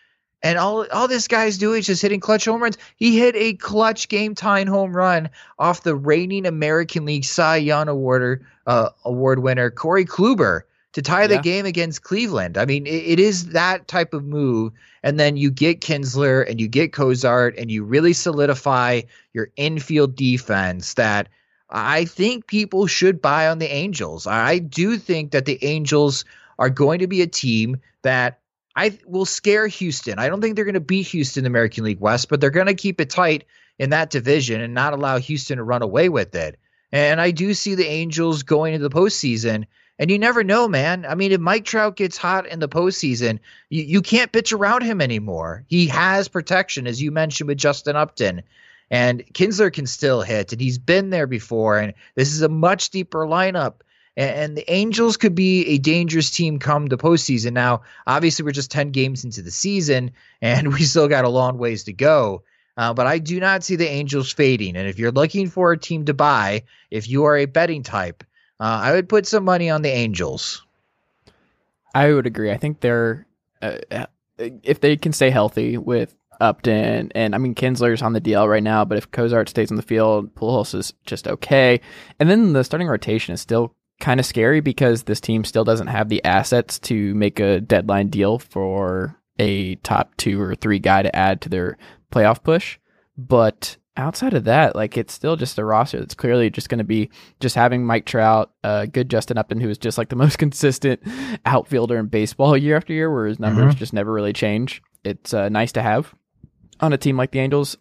[0.43, 2.77] And all all this guy's doing is just hitting clutch home runs.
[2.97, 7.87] He hit a clutch game tying home run off the reigning American League Cy Young
[7.87, 10.63] Award uh, award winner Corey Kluber
[10.93, 11.41] to tie the Yeah.
[11.41, 12.57] game against Cleveland.
[12.57, 14.71] I mean, it, it is that type of move.
[15.03, 19.01] And then you get Kinsler and you get Cozart and you really solidify
[19.33, 21.27] your infield defense that
[21.69, 24.27] I think people should buy on the Angels.
[24.27, 26.23] I do think that the Angels
[26.59, 28.39] are going to be a team that
[28.75, 30.19] I will scare Houston.
[30.19, 32.49] I don't think they're going to beat Houston in the American League West, but they're
[32.49, 33.45] going to keep it tight
[33.79, 36.59] in that division and not allow Houston to run away with it.
[36.91, 39.65] And I do see the Angels going into the postseason
[39.99, 41.05] And you never know, man.
[41.05, 43.39] I mean, if Mike Trout gets hot in the postseason,
[43.69, 45.65] you, you can't bitch around him anymore.
[45.67, 48.41] He has protection, as you mentioned with Justin Upton.
[48.89, 51.77] And Kinsler can still hit, and he's been there before.
[51.77, 53.75] And this is a much deeper lineup.
[54.17, 57.53] And, and the Angels could be a dangerous team come the postseason.
[57.53, 61.57] Now, obviously, we're just 10 games into the season, and we still got a long
[61.57, 62.43] ways to go.
[62.75, 64.75] Uh, but I do not see the Angels fading.
[64.75, 68.23] And if you're looking for a team to buy, if you are a betting type,
[68.59, 70.65] uh, I would put some money on the Angels.
[71.95, 72.51] I would agree.
[72.51, 73.27] I think they're
[73.61, 74.05] uh, uh,
[74.37, 78.63] if they can stay healthy with Upton and I mean Kinsler's on the DL right
[78.63, 81.79] now, but if Cozart stays on the field, Pujols is just okay.
[82.19, 85.87] And then the starting rotation is still kind of scary because this team still doesn't
[85.87, 91.03] have the assets to make a deadline deal for a top two or three guy
[91.03, 91.77] to add to their
[92.11, 92.79] playoff push.
[93.17, 96.83] But outside of that, like it's still just a roster that's clearly just going to
[96.83, 100.37] be just having Mike Trout, uh, good Justin Upton, who is just like the most
[100.37, 101.01] consistent
[101.45, 103.79] outfielder in baseball year after year, where his numbers mm-hmm.
[103.79, 104.81] just never really change.
[105.03, 106.13] It's uh, nice to have
[106.79, 107.77] on a team like the Angels.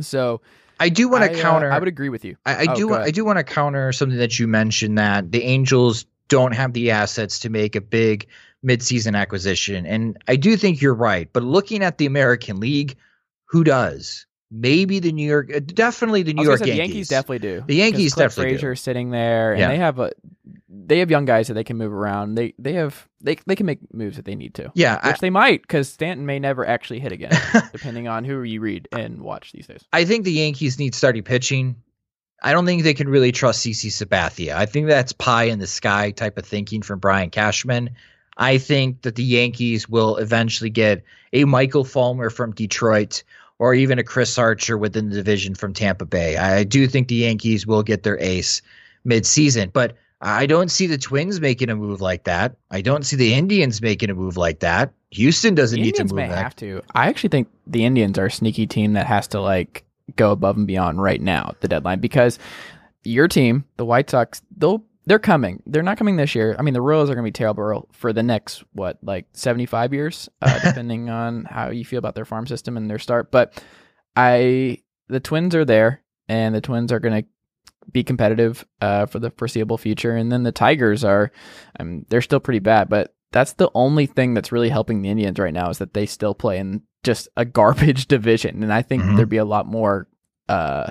[0.00, 0.40] So
[0.78, 1.70] I do want to counter.
[1.70, 2.36] Uh, I would agree with you.
[2.46, 2.94] I, I oh, do.
[2.94, 6.90] I do want to counter something that you mentioned that the Angels don't have the
[6.92, 8.28] assets to make a big
[8.64, 11.28] midseason acquisition, and I do think you're right.
[11.32, 12.96] But looking at the American League,
[13.46, 14.26] who does?
[14.50, 16.74] Maybe the New York, uh, definitely the New York Yankees.
[16.74, 17.64] The Yankees definitely do.
[17.66, 19.68] The Yankees Clint definitely Frazier sitting there, and yeah.
[19.68, 20.12] they have a
[20.68, 22.34] they have young guys that they can move around.
[22.34, 24.72] They they have they they can make moves if they need to.
[24.74, 27.32] Yeah, which I, they might because Stanton may never actually hit again,
[27.72, 29.84] depending on who you read and watch these days.
[29.92, 31.76] I think the Yankees need starting pitching.
[32.42, 34.54] I don't think they can really trust CC Sabathia.
[34.54, 37.90] I think that's pie in the sky type of thinking from Brian Cashman.
[38.36, 43.24] I think that the Yankees will eventually get a Michael Fulmer from Detroit
[43.58, 46.36] or even a Chris Archer within the division from Tampa Bay.
[46.36, 48.62] I do think the Yankees will get their ace
[49.06, 52.56] midseason, but I don't see the Twins making a move like that.
[52.70, 54.92] I don't see the Indians making a move like that.
[55.10, 56.28] Houston doesn't the need Indians to move.
[56.28, 56.82] May have to.
[56.94, 59.84] I actually think the Indians are a sneaky team that has to like
[60.16, 62.38] go above and beyond right now at the deadline because
[63.04, 65.62] your team, the White Sox, they'll they're coming.
[65.64, 66.54] They're not coming this year.
[66.58, 69.64] I mean, the Royals are going to be terrible for the next what, like seventy
[69.64, 73.32] five years, uh, depending on how you feel about their farm system and their start.
[73.32, 73.62] But
[74.14, 77.28] I, the Twins are there, and the Twins are going to
[77.90, 80.14] be competitive uh, for the foreseeable future.
[80.14, 81.32] And then the Tigers are,
[81.80, 85.38] um, they're still pretty bad, but that's the only thing that's really helping the Indians
[85.38, 88.62] right now is that they still play in just a garbage division.
[88.62, 89.16] And I think mm-hmm.
[89.16, 90.06] there'd be a lot more.
[90.50, 90.90] Uh,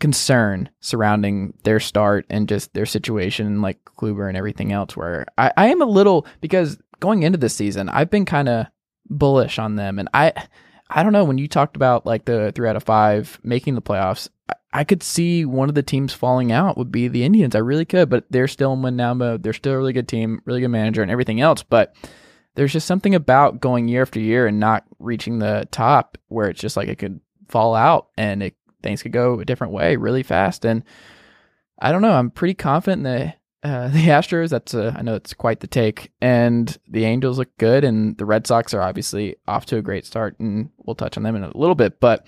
[0.00, 4.96] concern surrounding their start and just their situation, like Kluber and everything else.
[4.96, 8.66] Where I, I am a little because going into this season, I've been kind of
[9.08, 10.32] bullish on them, and I
[10.88, 13.82] I don't know when you talked about like the three out of five making the
[13.82, 14.28] playoffs.
[14.48, 17.54] I, I could see one of the teams falling out would be the Indians.
[17.54, 19.42] I really could, but they're still in win now mode.
[19.42, 21.62] They're still a really good team, really good manager, and everything else.
[21.62, 21.94] But
[22.54, 26.60] there's just something about going year after year and not reaching the top where it's
[26.60, 30.22] just like it could fall out and it things could go a different way really
[30.22, 30.64] fast.
[30.64, 30.84] And
[31.78, 32.12] I don't know.
[32.12, 34.50] I'm pretty confident in the uh, the Astros.
[34.50, 38.24] That's a, I know it's quite the take, and the Angels look good, and the
[38.24, 41.44] Red Sox are obviously off to a great start, and we'll touch on them in
[41.44, 42.00] a little bit.
[42.00, 42.26] But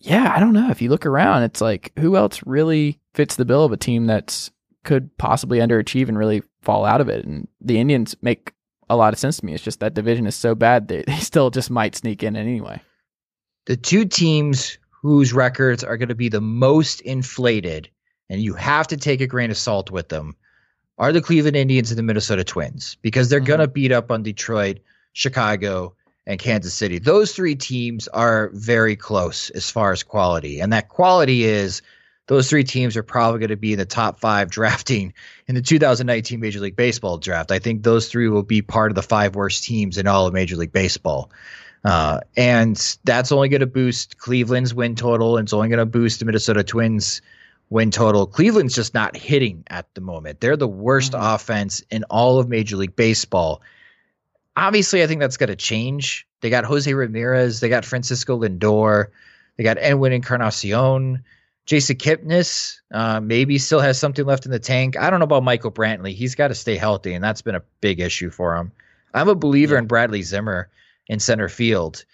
[0.00, 0.70] yeah, I don't know.
[0.70, 4.06] If you look around, it's like who else really fits the bill of a team
[4.06, 4.50] that's
[4.84, 7.24] could possibly underachieve and really fall out of it.
[7.24, 8.52] And the Indians make
[8.88, 9.52] a lot of sense to me.
[9.52, 12.80] It's just that division is so bad that they still just might sneak in anyway.
[13.66, 17.88] The two teams whose records are going to be the most inflated,
[18.28, 20.36] and you have to take a grain of salt with them,
[20.98, 23.46] are the Cleveland Indians and the Minnesota Twins because they're mm-hmm.
[23.46, 24.78] going to beat up on Detroit,
[25.12, 25.94] Chicago,
[26.26, 26.98] and Kansas City.
[26.98, 30.60] Those three teams are very close as far as quality.
[30.60, 31.82] And that quality is
[32.26, 35.14] those three teams are probably going to be in the top five drafting
[35.46, 37.52] in the 2019 Major League Baseball draft.
[37.52, 40.34] I think those three will be part of the five worst teams in all of
[40.34, 41.30] Major League Baseball.
[41.86, 45.86] Uh, and that's only going to boost Cleveland's win total, and it's only going to
[45.86, 47.22] boost the Minnesota Twins
[47.70, 48.26] win total.
[48.26, 50.40] Cleveland's just not hitting at the moment.
[50.40, 51.24] They're the worst mm-hmm.
[51.24, 53.62] offense in all of Major League Baseball.
[54.56, 56.26] Obviously, I think that's going to change.
[56.40, 59.06] They got Jose Ramirez, they got Francisco Lindor,
[59.56, 61.22] they got Edwin Encarnacion.
[61.66, 64.96] Jason Kipnis uh, maybe still has something left in the tank.
[64.96, 66.14] I don't know about Michael Brantley.
[66.14, 68.72] He's got to stay healthy, and that's been a big issue for him.
[69.14, 69.80] I'm a believer yeah.
[69.80, 70.68] in Bradley Zimmer
[71.08, 72.04] in center field.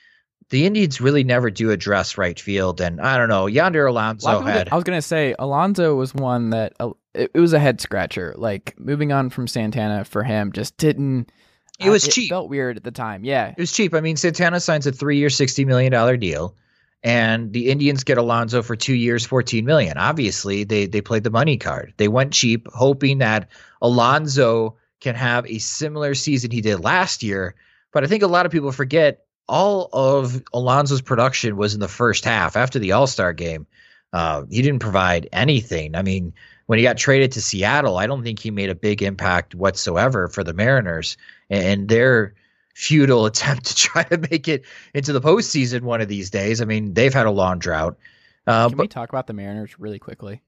[0.51, 3.47] The Indians really never do address right field, and I don't know.
[3.47, 4.68] Yonder Alonso had.
[4.70, 8.34] I was gonna say Alonso was one that uh, it, it, was a head scratcher.
[8.36, 11.32] Like moving on from Santana for him just didn't.
[11.80, 12.30] It was uh, cheap.
[12.30, 13.24] It felt weird at the time.
[13.24, 13.95] Yeah, it was cheap.
[13.95, 16.55] I mean, Santana signs a three-year, sixty million dollar deal,
[17.03, 19.99] and the Indians get Alonso for two years, 14 million.
[19.99, 21.95] Obviously, they they played the money card.
[21.97, 23.49] They went cheap, hoping that
[23.80, 27.55] Alonso can have a similar season he did last year.
[27.93, 31.88] But I think a lot of people forget all of Alonso's production was in the
[31.88, 33.66] first half after the All Star game.
[34.12, 35.95] Uh, he didn't provide anything.
[35.95, 36.34] I mean,
[36.66, 40.28] when he got traded to Seattle, I don't think he made a big impact whatsoever
[40.28, 41.16] for the Mariners
[41.51, 42.34] and their
[42.74, 44.64] futile attempt to try to make it
[44.95, 46.61] into the postseason one of these days.
[46.61, 47.99] I mean, they've had a long drought.
[48.47, 50.43] Uh, Can but, we talk about the Mariners really quickly?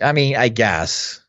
[0.00, 1.19] I mean, I guess.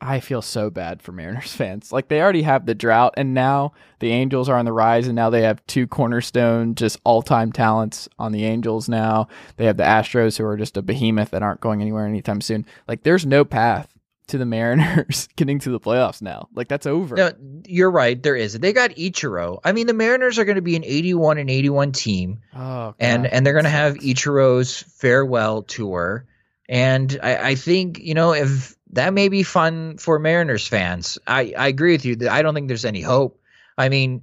[0.00, 1.92] I feel so bad for Mariners fans.
[1.92, 5.16] Like they already have the drought, and now the Angels are on the rise, and
[5.16, 8.88] now they have two cornerstone, just all time talents on the Angels.
[8.88, 12.40] Now they have the Astros, who are just a behemoth that aren't going anywhere anytime
[12.40, 12.66] soon.
[12.86, 13.92] Like there's no path
[14.28, 16.48] to the Mariners getting to the playoffs now.
[16.54, 17.16] Like that's over.
[17.16, 17.32] No,
[17.66, 18.22] you're right.
[18.22, 18.58] There is.
[18.58, 19.58] They got Ichiro.
[19.64, 23.26] I mean, the Mariners are going to be an 81 and 81 team, oh, and
[23.26, 26.24] and they're going to have Ichiro's farewell tour.
[26.68, 31.18] And I, I think you know if that may be fun for Mariners fans.
[31.26, 32.28] I, I agree with you.
[32.28, 33.40] I don't think there's any hope.
[33.76, 34.22] I mean,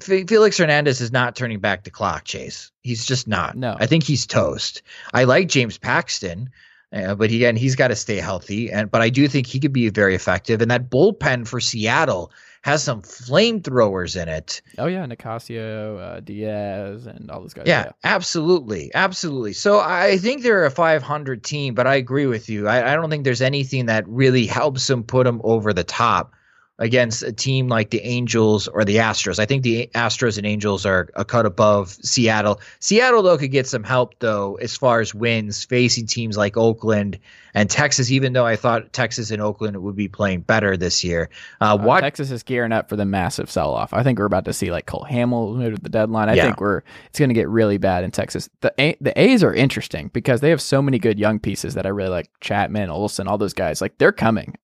[0.00, 2.70] Felix Hernandez is not turning back the clock, Chase.
[2.82, 3.56] He's just not.
[3.56, 3.76] No.
[3.78, 4.82] I think he's toast.
[5.12, 6.50] I like James Paxton,
[6.92, 8.70] uh, but he again, he's got to stay healthy.
[8.70, 10.62] And but I do think he could be very effective.
[10.62, 12.32] And that bullpen for Seattle
[12.64, 14.62] has some flamethrowers in it.
[14.78, 17.66] Oh yeah, Nicasio, uh, Diaz, and all those guys.
[17.66, 19.52] Yeah, yeah, absolutely, absolutely.
[19.52, 22.66] So I think they're a 500 team, but I agree with you.
[22.66, 26.32] I, I don't think there's anything that really helps them put them over the top
[26.78, 29.38] against a team like the Angels or the Astros.
[29.38, 32.60] I think the Astros and Angels are a cut above Seattle.
[32.80, 37.18] Seattle though could get some help though as far as wins facing teams like Oakland
[37.54, 38.10] and Texas.
[38.10, 42.00] Even though I thought Texas and Oakland would be playing better this year, uh, uh,
[42.00, 43.92] Texas is gearing up for the massive sell off.
[43.92, 46.28] I think we're about to see like Cole Hamels moved at the deadline.
[46.28, 46.46] I yeah.
[46.46, 48.48] think we're it's going to get really bad in Texas.
[48.62, 51.86] The A, the A's are interesting because they have so many good young pieces that
[51.86, 52.30] I really like.
[52.40, 53.80] Chapman, Olson, all those guys.
[53.80, 54.56] Like they're coming.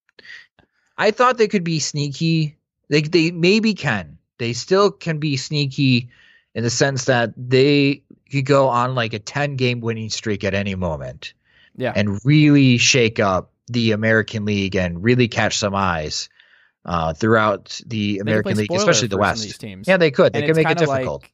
[1.01, 2.59] I thought they could be sneaky.
[2.89, 4.19] They they maybe can.
[4.39, 6.11] They still can be sneaky
[6.55, 10.55] in the sense that they could go on like a 10 game winning streak at
[10.55, 11.33] any moment.
[11.77, 11.93] Yeah.
[11.97, 16.29] And really shake up the American League and really catch some eyes
[16.85, 19.65] uh, throughout the American League, especially the West.
[19.87, 20.33] Yeah, they could.
[20.33, 21.23] They and could make it difficult.
[21.23, 21.33] Like,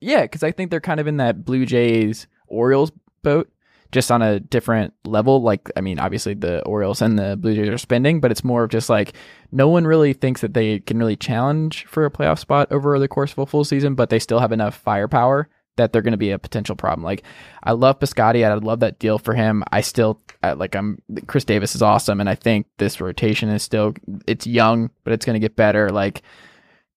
[0.00, 2.92] yeah, because I think they're kind of in that Blue Jays Orioles
[3.22, 3.50] boat
[3.92, 5.42] just on a different level.
[5.42, 8.64] Like, I mean, obviously the Orioles and the Blue Jays are spending, but it's more
[8.64, 9.12] of just like
[9.52, 13.08] no one really thinks that they can really challenge for a playoff spot over the
[13.08, 16.18] course of a full season, but they still have enough firepower that they're going to
[16.18, 17.04] be a potential problem.
[17.04, 17.22] Like,
[17.62, 18.44] I love Piscotty.
[18.46, 19.62] I love that deal for him.
[19.72, 20.74] I still I, like.
[20.74, 23.94] I'm Khris Davis is awesome, and I think this rotation is still
[24.26, 25.90] it's young, but it's going to get better.
[25.90, 26.22] Like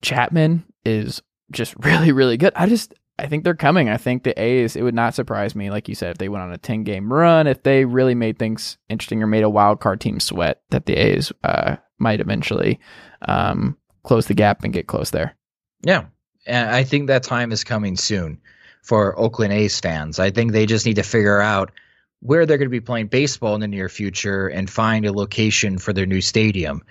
[0.02, 1.22] Chapman is
[1.52, 2.54] just really really good.
[2.56, 3.90] I just I think they're coming.
[3.90, 6.44] I think the A's, it would not surprise me, like you said, if they went
[6.44, 9.80] on a 10 game run, if they really made things interesting or made a wild
[9.80, 12.80] card team sweat, that the A's uh, might eventually
[13.22, 15.36] um, close the gap and get close there.
[15.84, 16.06] Yeah.
[16.46, 18.42] And I think that time is coming soon
[18.84, 20.20] for Oakland A's fans.
[20.20, 21.72] I think they just need to figure out
[22.20, 25.78] where they're going to be playing baseball in the near future and find a location
[25.78, 26.82] for their new stadium.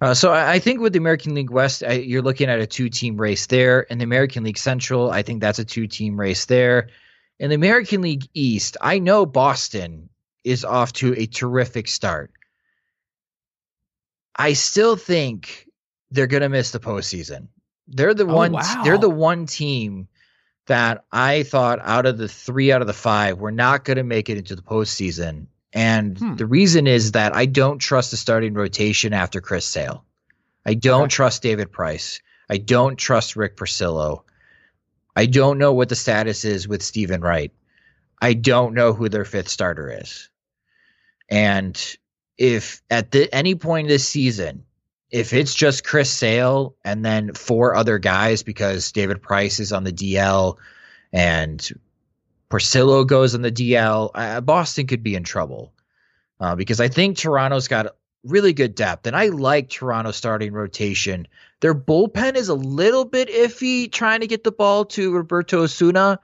[0.00, 2.66] Uh, so I, I, think with the American League West, I, you're looking at a
[2.66, 3.80] two-team race there.
[3.82, 6.88] In the American League Central, I think that's a two-team race there.
[7.38, 10.10] In the American League East, I know Boston
[10.44, 12.30] is off to a terrific start.
[14.36, 15.66] I still think
[16.10, 17.48] they're going to miss the postseason.
[17.88, 18.52] They're the oh, one.
[18.52, 18.82] Wow.
[18.84, 20.08] They're the one team
[20.66, 24.02] that I thought out of the three out of the five were not going to
[24.02, 25.46] make it into the postseason,
[25.76, 26.36] and hmm.
[26.36, 30.04] the reason is that I don't trust the starting rotation after Chris Sale.
[30.64, 31.10] I don't okay.
[31.10, 32.22] trust David Price.
[32.48, 34.22] I don't trust Rick Porcello.
[35.14, 37.52] I don't know what the status is with Steven Wright.
[38.20, 40.30] I don't know who their fifth starter is.
[41.28, 41.78] And
[42.38, 44.64] if at the, any point in this season,
[45.10, 49.84] if it's just Chris Sale and then four other guys because David Price is on
[49.84, 50.56] the DL
[51.12, 51.70] and
[52.50, 55.72] Porcello goes on the DL, uh, Boston could be in trouble
[56.40, 61.28] uh, because I think Toronto's got really good depth, and I like Toronto starting rotation.
[61.60, 66.20] Their bullpen is a little bit iffy trying to get the ball to Roberto Osuna.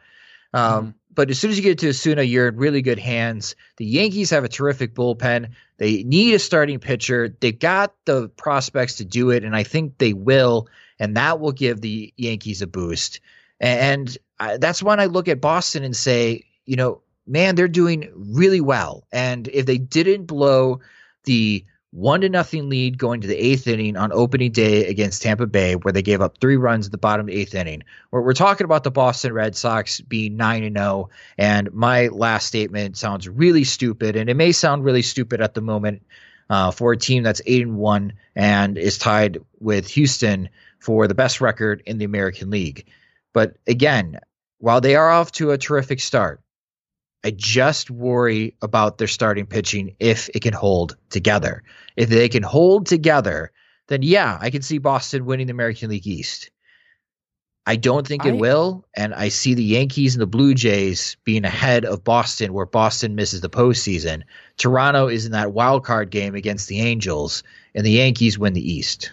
[0.52, 0.94] Um, mm.
[1.14, 3.54] But as soon as you get to Osuna, you're in really good hands.
[3.76, 5.50] The Yankees have a terrific bullpen.
[5.76, 7.36] They need a starting pitcher.
[7.40, 10.68] They've got the prospects to do it, and I think they will.
[10.98, 13.20] And that will give the Yankees a boost.
[13.60, 18.11] And I, that's when I look at Boston and say, you know, man, they're doing
[18.14, 19.07] really well.
[19.12, 20.80] And if they didn't blow
[21.24, 25.47] the one to nothing lead going to the eighth inning on opening day against Tampa
[25.47, 27.84] Bay, where they gave up three runs at the bottom of the eighth inning.
[28.11, 32.47] We're, we're talking about the Boston Red Sox being nine and zero, and my last
[32.47, 36.03] statement sounds really stupid, and it may sound really stupid at the moment
[36.51, 40.49] uh, for a team that's eight and one and is tied with Houston
[40.80, 42.86] for the best record in the American League.
[43.32, 44.18] But again,
[44.62, 46.40] while they are off to a terrific start,
[47.24, 51.64] I just worry about their starting pitching if it can hold together.
[51.96, 53.50] If they can hold together,
[53.88, 56.52] then yeah, I can see Boston winning the American League East.
[57.66, 61.16] I don't think it I- will, and I see the Yankees and the Blue Jays
[61.24, 64.22] being ahead of Boston, where Boston misses the postseason.
[64.58, 67.42] Toronto is in that wild card game against the Angels,
[67.74, 69.10] and the Yankees win the East.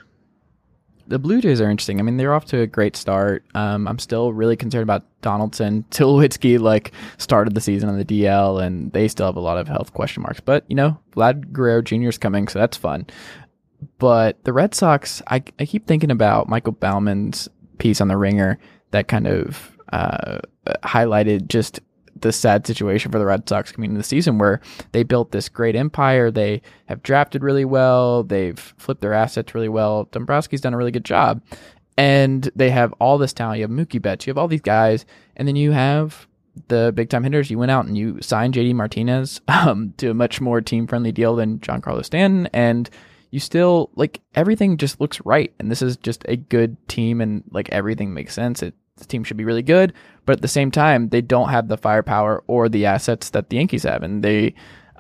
[1.09, 1.99] The Blue Jays are interesting.
[1.99, 3.43] I mean, they're off to a great start.
[3.55, 5.83] Um, I'm still really concerned about Donaldson.
[5.91, 9.67] Tulowitzki like started the season on the DL, and they still have a lot of
[9.67, 10.39] health question marks.
[10.39, 12.09] But you know, Vlad Guerrero Jr.
[12.09, 13.07] is coming, so that's fun.
[13.97, 18.59] But the Red Sox, I, I keep thinking about Michael Baumann's piece on the Ringer
[18.91, 20.39] that kind of uh,
[20.83, 21.79] highlighted just
[22.21, 24.61] the sad situation for the Red Sox coming into the season where
[24.91, 26.31] they built this great empire.
[26.31, 28.23] They have drafted really well.
[28.23, 30.05] They've flipped their assets really well.
[30.11, 31.41] Dombrowski's done a really good job.
[31.97, 33.59] And they have all this talent.
[33.59, 34.25] You have Mookie Betts.
[34.25, 35.05] You have all these guys.
[35.35, 36.27] And then you have
[36.67, 37.51] the big time hitters.
[37.51, 41.11] You went out and you signed JD Martinez um, to a much more team friendly
[41.11, 42.47] deal than Giancarlo Stanton.
[42.53, 42.89] And
[43.31, 45.53] you still, like, everything just looks right.
[45.59, 48.63] And this is just a good team and, like, everything makes sense.
[48.63, 49.93] It, the team should be really good.
[50.25, 53.57] But at the same time, they don't have the firepower or the assets that the
[53.57, 54.03] Yankees have.
[54.03, 54.53] And they,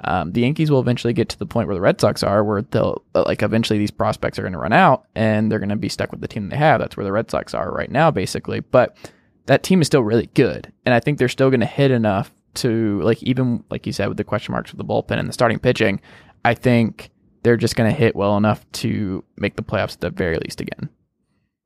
[0.03, 2.61] um, the Yankees will eventually get to the point where the Red Sox are, where
[2.61, 5.89] they'll like eventually these prospects are going to run out and they're going to be
[5.89, 6.79] stuck with the team they have.
[6.79, 8.61] That's where the Red Sox are right now, basically.
[8.61, 8.97] But
[9.45, 12.31] that team is still really good, and I think they're still going to hit enough
[12.55, 15.33] to like even like you said with the question marks with the bullpen and the
[15.33, 16.01] starting pitching.
[16.45, 17.11] I think
[17.43, 20.61] they're just going to hit well enough to make the playoffs at the very least
[20.61, 20.89] again.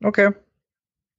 [0.03, 0.27] Okay.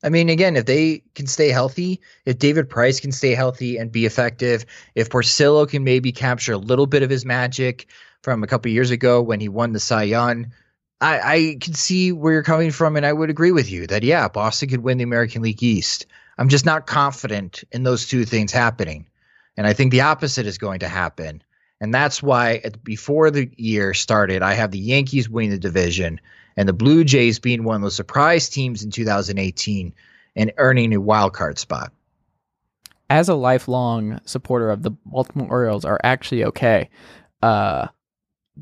[0.05, 3.91] I mean, again, if they can stay healthy, if David Price can stay healthy and
[3.91, 7.89] be effective, if Porcello can maybe capture a little bit of his magic
[8.23, 10.53] from a couple years ago when he won the Cy Young,
[11.01, 14.03] I, I can see where you're coming from, and I would agree with you that
[14.03, 16.05] yeah, Boston could win the American League East.
[16.37, 19.07] I'm just not confident in those two things happening,
[19.57, 21.43] and I think the opposite is going to happen,
[21.81, 26.21] and that's why at, before the year started, I have the Yankees winning the division
[26.57, 29.93] and the Blue Jays being one of those surprise teams in 2018
[30.37, 31.93] and earning a wild card spot.
[33.11, 36.89] as a lifelong supporter of the Baltimore Orioles are actually okay.
[37.43, 37.89] Uh,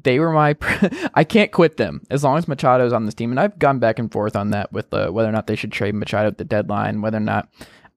[0.02, 0.56] they were my.
[1.14, 3.98] I can't quit them as long as Machado's on this team, and I've gone back
[3.98, 7.02] and forth on that with whether or not they should trade Machado at the deadline.
[7.02, 7.48] Whether or not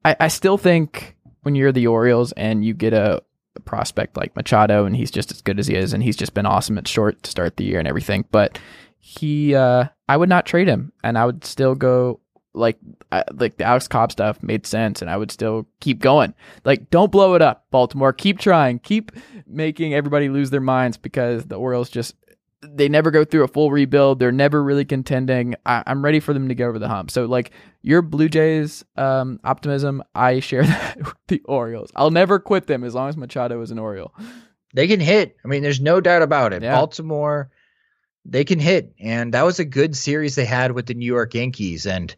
[0.04, 3.22] I, I still think when you're the Orioles and you get a
[3.64, 6.46] prospect like Machado and he's just as good as he is, and he's just been
[6.46, 8.58] awesome at short to start the year and everything, but
[9.06, 12.18] he, uh, I would not trade him, and I would still go
[12.54, 12.76] like
[13.12, 16.34] I, like the Alex Cobb stuff made sense, and I would still keep going.
[16.64, 18.12] Like, don't blow it up, Baltimore.
[18.12, 18.80] Keep trying.
[18.80, 19.12] Keep
[19.46, 22.16] making everybody lose their minds because the Orioles just
[22.62, 24.18] they never go through a full rebuild.
[24.18, 25.54] They're never really contending.
[25.64, 27.12] I, I'm ready for them to get over the hump.
[27.12, 27.52] So, like
[27.82, 31.92] your Blue Jays um, optimism, I share that with the Orioles.
[31.94, 34.12] I'll never quit them as long as Machado is an Oriole.
[34.74, 35.36] They can hit.
[35.44, 36.64] I mean, there's no doubt about it.
[36.64, 36.74] Yeah.
[36.74, 37.50] Baltimore,
[38.28, 38.92] they can hit.
[39.00, 41.86] And that was a good series they had with the New York Yankees.
[41.86, 42.14] And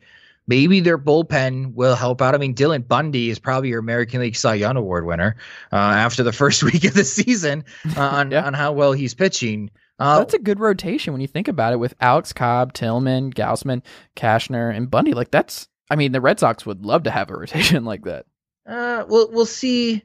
[0.47, 2.35] maybe their bullpen will help out.
[2.35, 5.37] I mean, Dylan Bundy is probably your American League Cy Young Award winner
[5.73, 7.65] uh, after the first week of the season
[7.97, 8.45] uh, on, Yeah.
[8.47, 9.71] on how well he's pitching.
[9.99, 13.83] Uh, That's a good rotation when you think about it with Alex Cobb, Tillman, Gausman,
[14.17, 15.13] Cashner, and Bundy.
[15.13, 18.25] Like that's, I mean, the Red Sox would love to have a rotation like that.
[18.65, 20.05] Uh, we'll we'll see.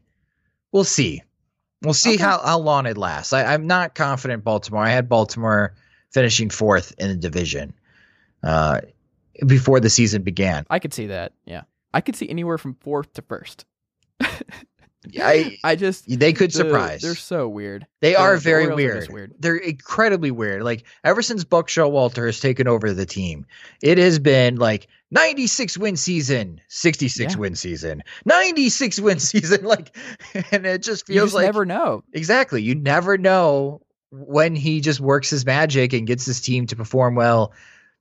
[0.71, 1.21] We'll see.
[1.83, 2.23] We'll see Okay.
[2.23, 3.33] how, how long it lasts.
[3.33, 4.83] I, I'm not confident Baltimore.
[4.83, 5.75] I had Baltimore
[6.13, 7.73] finishing fourth in the division
[8.43, 8.81] uh,
[9.45, 10.65] before the season began.
[10.69, 11.33] I could see that.
[11.45, 13.65] Yeah, I could see anywhere from fourth to first.
[15.19, 17.01] I I just they could the- surprise.
[17.01, 17.85] They're so weird.
[17.99, 19.09] they the- are the very Orioles are weird.
[19.11, 19.33] weird.
[19.39, 20.63] They're incredibly weird.
[20.63, 23.45] Like ever since Buck Showalter has taken over the team,
[23.81, 27.37] it has been like 96 win season, 66 Yeah.
[27.39, 29.65] win season, 96 win season.
[29.65, 29.93] Like,
[30.51, 32.03] and it just feels just like never know.
[32.13, 32.63] Exactly.
[32.63, 33.81] You never know
[34.13, 37.51] when he just works his magic and gets his team to perform well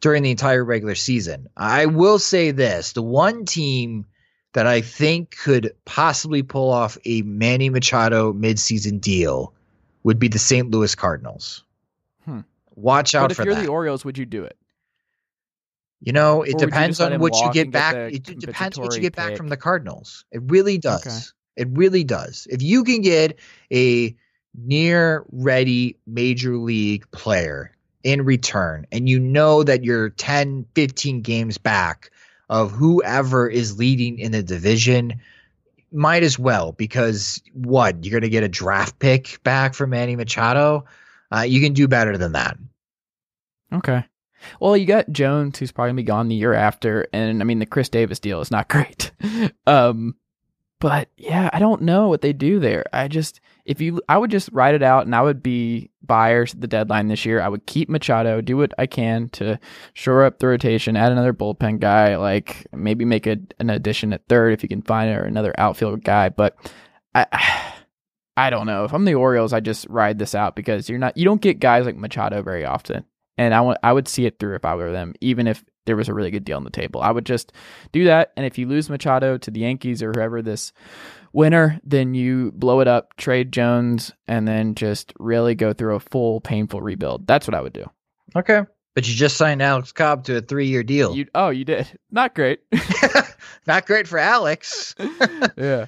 [0.01, 1.49] during the entire regular season.
[1.57, 4.05] I will say this the one team
[4.53, 9.55] that I think could possibly pull off a Manny Machado midseason deal
[10.03, 10.71] would be the St.
[10.71, 11.65] Louis Cardinals.
[12.27, 12.41] Hmm.
[12.75, 14.57] Watch out But if you're the Orioles, would you do it?
[16.03, 17.95] you know, it Or depends on what you get back.
[17.95, 20.25] It depends what you get back from the Cardinals.
[20.33, 21.07] It really does.
[21.07, 21.63] Okay.
[21.63, 22.49] It really does.
[22.51, 23.39] If you can get
[23.73, 24.17] a
[24.55, 27.75] near ready major league player
[28.05, 32.11] in return and you know that you're 10, 15 games back
[32.51, 35.21] of whoever is leading in the division,
[35.93, 38.05] might as well because what?
[38.05, 40.85] You're going to get a draft pick back from Manny Machado?
[41.35, 42.59] Uh, you can do better than that.
[43.73, 44.05] Okay.
[44.61, 47.59] Well, you got Jones, who's probably gonna be gone the year after, and I mean
[47.61, 49.13] the Chris Davis deal is not great.
[49.67, 50.17] um,
[50.83, 52.85] but yeah, I don't know what they do there.
[52.93, 56.55] I just if you, I would just write it out, and I would be buyers
[56.55, 57.41] at the deadline this year.
[57.41, 59.61] I would keep Machado, do what I can to
[59.95, 64.27] shore up the rotation, add another bullpen guy, like maybe make a, an addition at
[64.29, 66.29] third if you can find it, or another outfield guy.
[66.29, 66.57] But
[67.15, 67.27] I.
[68.35, 68.87] I don't know.
[68.87, 71.61] If I'm the Orioles, I just ride this out because you're not you don't get
[71.61, 73.05] guys like Machado very often
[73.39, 75.97] and I want I would see it through if I were them, even if there
[75.97, 77.01] was a really good deal on the table.
[77.01, 77.53] I would just
[77.93, 80.73] do that, and if you lose Machado to the Yankees or whoever this
[81.33, 86.01] winner, then you blow it up, trade Jones, and then just really go through a
[86.01, 87.27] full painful rebuild.
[87.27, 87.91] That's what I would do.
[88.37, 88.63] Okay,
[88.95, 91.15] but you just signed Alex Cobb to a three-year deal.
[91.15, 91.87] You, oh, you did.
[92.11, 92.61] Not great.
[93.67, 94.95] Not great for Alex.
[95.57, 95.87] yeah.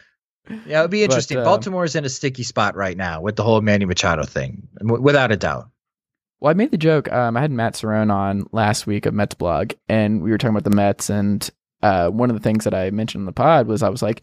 [0.67, 1.39] Yeah, it'd be interesting.
[1.39, 4.69] But, um, Baltimore's in a sticky spot right now with the whole Manny Machado thing,
[4.83, 5.71] without a doubt.
[6.45, 7.11] Well, I made the joke.
[7.11, 10.55] Um, I had Matt Cerrone on last week of Mets blog, and we were talking
[10.55, 11.09] about the Mets.
[11.09, 11.49] And
[11.83, 14.21] uh, one of the things that I mentioned in the pod was I was like,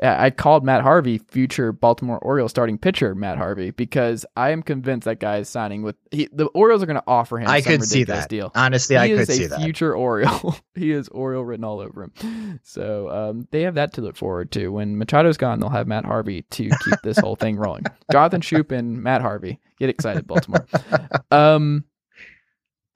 [0.00, 5.04] I called Matt Harvey future Baltimore Orioles starting pitcher Matt Harvey because I am convinced
[5.04, 7.48] that guy is signing with he, the Orioles are going to offer him.
[7.48, 8.50] I could see that deal.
[8.54, 9.60] Honestly, he I could see that.
[9.60, 12.60] Future Oriole, he is Oriole written all over him.
[12.62, 14.68] So um, they have that to look forward to.
[14.68, 17.84] When Machado's gone, they'll have Matt Harvey to keep this whole thing rolling.
[18.12, 20.66] Jonathan Schoop and Matt Harvey, get excited, Baltimore.
[21.30, 21.84] um,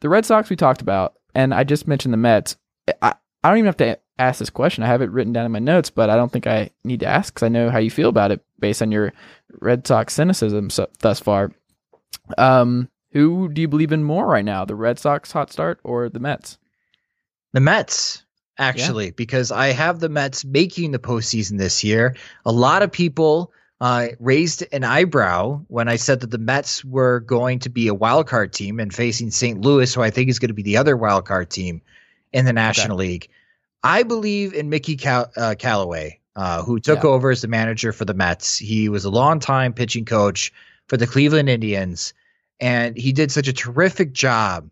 [0.00, 2.56] the Red Sox we talked about, and I just mentioned the Mets.
[3.02, 4.82] I, I don't even have to ask this question.
[4.82, 7.06] I have it written down in my notes, but I don't think I need to
[7.06, 9.12] ask because I know how you feel about it based on your
[9.60, 11.52] Red Sox cynicism so, thus far.
[12.38, 16.08] Um, who do you believe in more right now, the Red Sox hot start or
[16.08, 16.58] the Mets?
[17.52, 18.24] The Mets,
[18.58, 19.12] actually, yeah.
[19.16, 22.16] because I have the Mets making the postseason this year.
[22.44, 27.20] A lot of people uh, raised an eyebrow when I said that the Mets were
[27.20, 29.60] going to be a wild card team and facing St.
[29.60, 31.82] Louis, who I think is going to be the other wild card team
[32.32, 33.08] in the National okay.
[33.08, 33.28] League.
[33.82, 37.10] I believe in Mickey Cal- uh, Callaway, uh, who took yeah.
[37.10, 38.58] over as the manager for the Mets.
[38.58, 40.52] He was a longtime pitching coach
[40.88, 42.14] for the Cleveland Indians,
[42.60, 44.68] and he did such a terrific job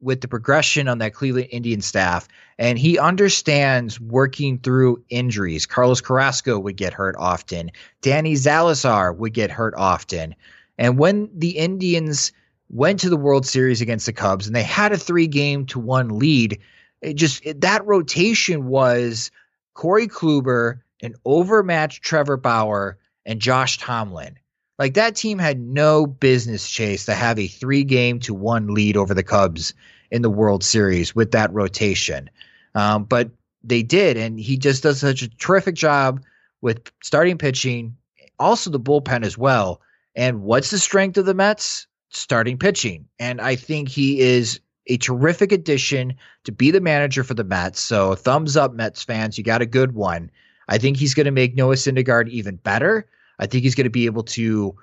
[0.00, 2.28] with the progression on that Cleveland Indian staff.
[2.58, 5.66] And he understands working through injuries.
[5.66, 7.70] Carlos Carrasco would get hurt often,
[8.02, 10.34] Danny Salazar would get hurt often.
[10.76, 12.32] And when the Indians
[12.70, 15.78] went to the World Series against the Cubs and they had a three game to
[15.78, 16.58] one lead,
[17.00, 19.30] it just it, that rotation was
[19.74, 24.38] Corey Kluber, an overmatched Trevor Bauer, and Josh Tomlin.
[24.78, 28.96] Like that team had no business chase to have a three game to one lead
[28.96, 29.74] over the Cubs
[30.10, 32.30] in the World Series with that rotation.
[32.74, 33.30] Um, but
[33.64, 36.22] they did, and he just does such a terrific job
[36.60, 37.96] with starting pitching,
[38.38, 39.80] also the bullpen as well.
[40.14, 41.87] And what's the strength of the Mets?
[42.10, 43.06] Starting pitching.
[43.18, 47.80] And I think he is a terrific addition to be the manager for the Mets.
[47.80, 49.36] So thumbs up, Mets fans.
[49.36, 50.30] You got a good one.
[50.68, 53.06] I think he's going to make Noah Syndergaard even better.
[53.38, 54.74] I think he's going to be able to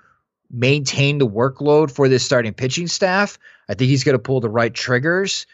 [0.51, 3.37] maintain the workload for this starting pitching staff.
[3.67, 5.45] I think he's going to pull the right triggers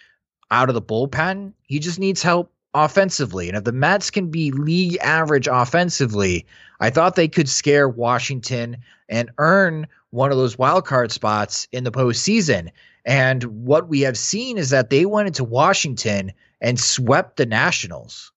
[0.52, 1.54] out of the bullpen.
[1.64, 3.48] He just needs help offensively.
[3.48, 6.46] And if the Mets can be league average offensively,
[6.80, 11.84] I thought they could scare Washington and earn one of those wild card spots in
[11.84, 12.70] the postseason.
[13.06, 18.32] And what we have seen is that they went into Washington and swept the Nationals.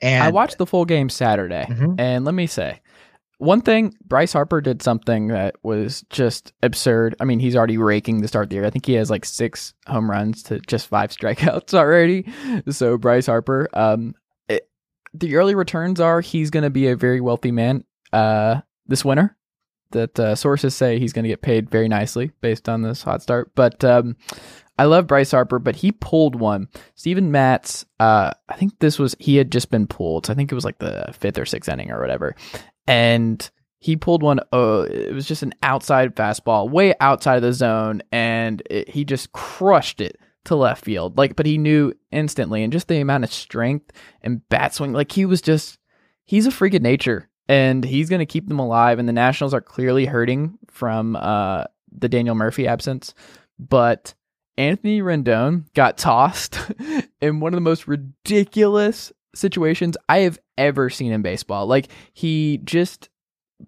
[0.00, 1.96] And I watched the full game Saturday, mm-hmm.
[1.98, 2.80] and let me say,
[3.36, 7.16] one thing, Bryce Harper did something that was just absurd.
[7.20, 8.64] I mean, he's already raking the start of the year.
[8.64, 12.30] I think he has like six home runs to just five strikeouts already.
[12.70, 14.14] So Bryce Harper, um,
[14.48, 14.68] it,
[15.12, 19.36] the early returns are he's going to be a very wealthy man uh, this winter
[19.92, 23.22] that uh, sources say he's going to get paid very nicely based on this hot
[23.22, 23.52] start.
[23.54, 24.16] But um,
[24.78, 26.68] I love Bryce Harper, but he pulled one.
[26.94, 30.26] Steven Matz, uh, I think this was he had just been pulled.
[30.26, 32.34] So I think it was like the fifth or sixth inning or whatever,
[32.86, 34.40] and he pulled one.
[34.52, 39.04] Oh, it was just an outside fastball, way outside of the zone, and it, he
[39.04, 41.18] just crushed it to left field.
[41.18, 45.12] Like, but he knew instantly, and just the amount of strength and bat swing, like
[45.12, 45.78] he was just.
[46.24, 49.00] He's a freak of nature and he's going to keep them alive.
[49.00, 53.12] And the Nationals are clearly hurting from uh, the Daniel Murphy absence.
[53.58, 54.14] But
[54.56, 56.56] Anthony Rendon got tossed
[57.20, 61.66] in one of the most ridiculous situations I have ever seen in baseball.
[61.66, 63.08] Like he just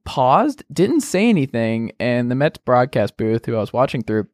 [0.04, 4.28] paused, didn't say anything, and the Mets broadcast booth, who I was watching through,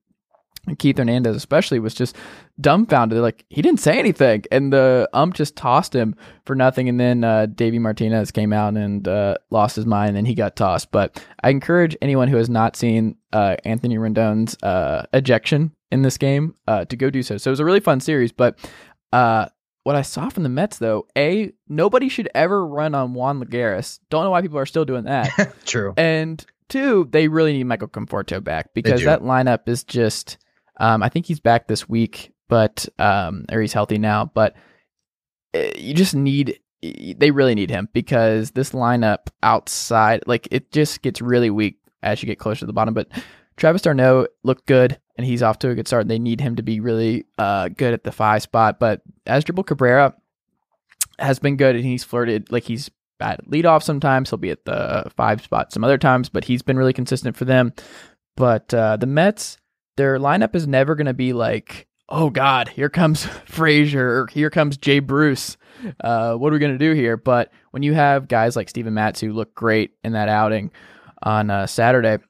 [0.77, 2.17] Keith Hernandez especially was just
[2.61, 3.19] dumbfounded.
[3.19, 6.15] Like he didn't say anything, and the ump just tossed him
[6.45, 6.89] for nothing.
[6.89, 10.57] And then uh, Davey Martinez came out and uh, lost his mind, and he got
[10.57, 10.91] tossed.
[10.91, 16.19] But I encourage anyone who has not seen uh, Anthony Rendon's uh, ejection in this
[16.19, 17.37] game uh, to go do so.
[17.39, 18.33] So it was a really fun series.
[18.33, 18.59] But
[19.13, 19.47] uh,
[19.85, 24.01] what I saw from the Mets, though, a nobody should ever run on Juan Lagares.
[24.11, 25.55] Don't know why people are still doing that.
[25.65, 25.95] True.
[25.97, 30.39] And two, they really need Michael Conforto back because that lineup is just
[30.79, 34.31] um, I think he's back this week, but um, or he's healthy now.
[34.33, 34.57] But
[35.55, 41.03] uh, you just need they really need him because this lineup outside, like it just
[41.03, 42.95] gets really weak as you get closer to the bottom.
[42.95, 43.09] But
[43.57, 46.03] Travis d'Arnaud looked good and he's off to a good start.
[46.03, 48.79] And They need him to be really uh, good at the five spot.
[48.79, 50.15] But Asdrubal Cabrera
[51.19, 54.31] has been good and he's flirted like he's bad at leadoff sometimes.
[54.31, 57.45] He'll be at the five spot some other times, but he's been really consistent for
[57.45, 57.73] them.
[58.37, 59.59] But uh, the Mets,
[59.99, 64.49] their lineup is never going to be like, oh God, here comes Frazier or here
[64.49, 65.59] comes Jay Bruce.
[66.01, 67.17] Uh, what are we going to do here?
[67.17, 70.71] But when you have guys like Steven Matz who look great in that outing
[71.23, 72.23] on uh, Saturday,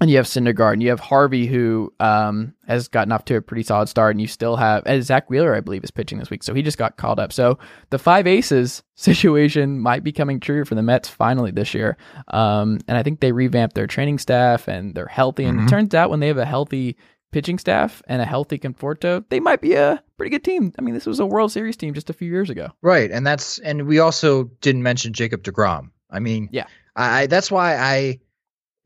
[0.00, 3.42] and you have Syndergaard, and you have Harvey, who um, has gotten off to a
[3.42, 6.42] pretty solid start, and you still have Zack Wheeler, I believe, is pitching this week,
[6.42, 7.32] so he just got called up.
[7.32, 7.58] So
[7.90, 11.96] the five aces situation might be coming true for the Mets finally this year,
[12.28, 15.44] um, and I think they revamped their training staff and they're healthy.
[15.44, 15.68] And mm-hmm.
[15.68, 16.96] it turns out when they have a healthy
[17.34, 20.72] pitching staff and a healthy Conforto, they might be a pretty good team.
[20.78, 23.10] I mean, this was a World Series team just a few years ago, right?
[23.10, 25.90] And that's and we also didn't mention Jacob Degrom.
[26.10, 28.20] I mean, yeah, I that's why I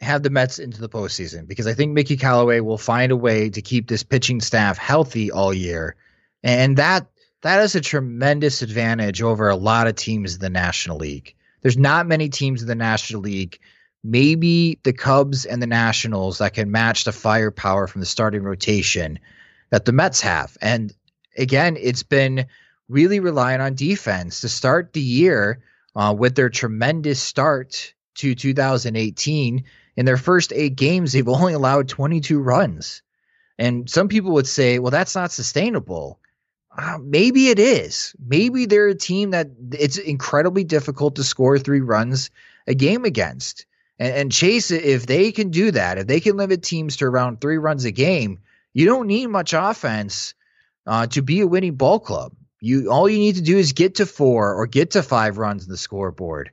[0.01, 3.51] have the Mets into the postseason because I think Mickey Callaway will find a way
[3.51, 5.96] to keep this pitching staff healthy all year,
[6.42, 7.07] and that
[7.42, 11.34] that is a tremendous advantage over a lot of teams in the National League.
[11.62, 13.59] There's not many teams in the National League,
[14.05, 19.18] maybe the Cubs and the Nationals that can match the firepower from the starting rotation
[19.70, 20.57] that the Mets have.
[20.61, 20.92] And
[21.36, 22.46] again, it's been
[22.88, 25.61] really relying on defense to start the year
[25.94, 29.64] uh, with their tremendous start to 2018
[29.99, 33.03] in their first eight games, they've only allowed 22 runs.
[33.59, 36.20] And some people would say, well, that's not sustainable.
[36.70, 38.14] Uh, maybe it is.
[38.24, 42.30] Maybe they're a team that it's incredibly difficult to score three runs
[42.68, 43.66] a game against.
[43.99, 47.40] And, and Chase, if they can do that, if they can limit teams to around
[47.40, 48.38] three runs a game,
[48.72, 50.34] you don't need much offense
[50.86, 52.32] uh, to be a winning ball club.
[52.61, 55.64] You all you need to do is get to four or get to five runs
[55.64, 56.51] in the scoreboard,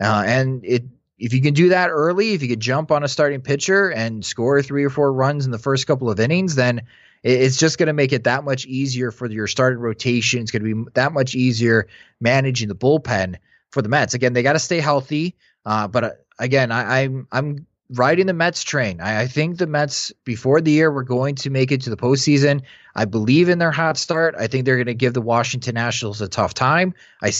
[0.00, 0.84] uh, and it
[1.22, 4.24] if you can do that early, if you could jump on a starting pitcher and
[4.24, 6.82] score three or four runs in the first couple of innings, then
[7.22, 10.42] it's just going to make it that much easier for your starting rotation.
[10.42, 11.86] It's going to be that much easier
[12.20, 13.36] managing the bullpen
[13.70, 14.14] for the Mets.
[14.14, 15.36] Again, they got to stay healthy.
[15.64, 16.10] Uh, but uh,
[16.40, 19.00] again, I, am I'm, I'm riding the Mets train.
[19.00, 21.96] I, I, think the Mets before the year were going to make it to the
[21.96, 22.62] postseason.
[22.96, 24.34] I believe in their hot start.
[24.36, 26.94] I think they're going to give the Washington Nationals a tough time.
[27.22, 27.30] I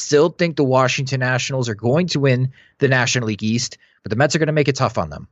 [0.00, 4.16] still think the Washington Nationals are going to win the National League East, but the
[4.16, 5.28] Mets are going to make it tough on them.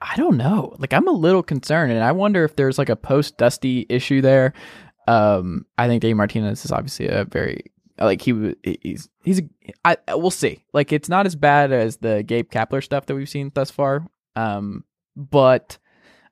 [0.00, 0.74] I don't know.
[0.78, 4.20] Like I'm a little concerned, and I wonder if there's like a post Dusty issue
[4.20, 4.52] there.
[5.08, 9.42] Um, I think Dave Martinez is obviously a very like he he's he's
[9.84, 10.64] I we'll see.
[10.72, 14.06] Like it's not as bad as the Gabe Kapler stuff that we've seen thus far.
[14.36, 14.84] Um,
[15.16, 15.78] but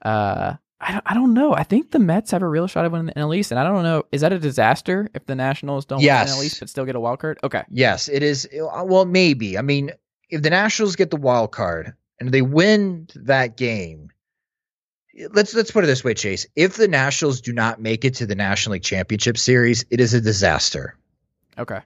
[0.03, 1.55] uh, I don't, I don't know.
[1.55, 3.65] I think the Mets have a real shot of winning the NL East, and I
[3.65, 4.03] don't know.
[4.11, 6.29] Is that a disaster if the Nationals don't yes.
[6.29, 7.39] win the NL East but still get a wild card?
[7.45, 7.63] Okay.
[7.71, 8.49] Yes, it is.
[8.53, 9.57] Uh, well, maybe.
[9.57, 9.93] I mean,
[10.29, 14.11] if the Nationals get the wild card and they win that game,
[15.17, 16.47] eh, let's let's put it this way, Chase.
[16.57, 20.15] If the Nationals do not make it to the National League Championship Series, it is
[20.15, 20.97] a disaster.
[21.57, 21.81] Okay.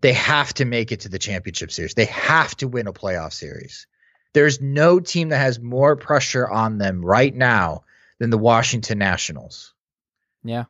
[0.00, 1.94] They have to make it to the championship series.
[1.94, 3.86] They have to win a playoff series.
[4.32, 7.84] There's no team that has more pressure on them right now
[8.20, 9.74] than the Washington Nationals.
[10.44, 10.64] Yeah.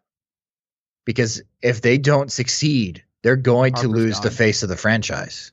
[1.05, 4.23] Because if they don't succeed, they're going Harper's to lose gone.
[4.23, 5.53] the face of the franchise.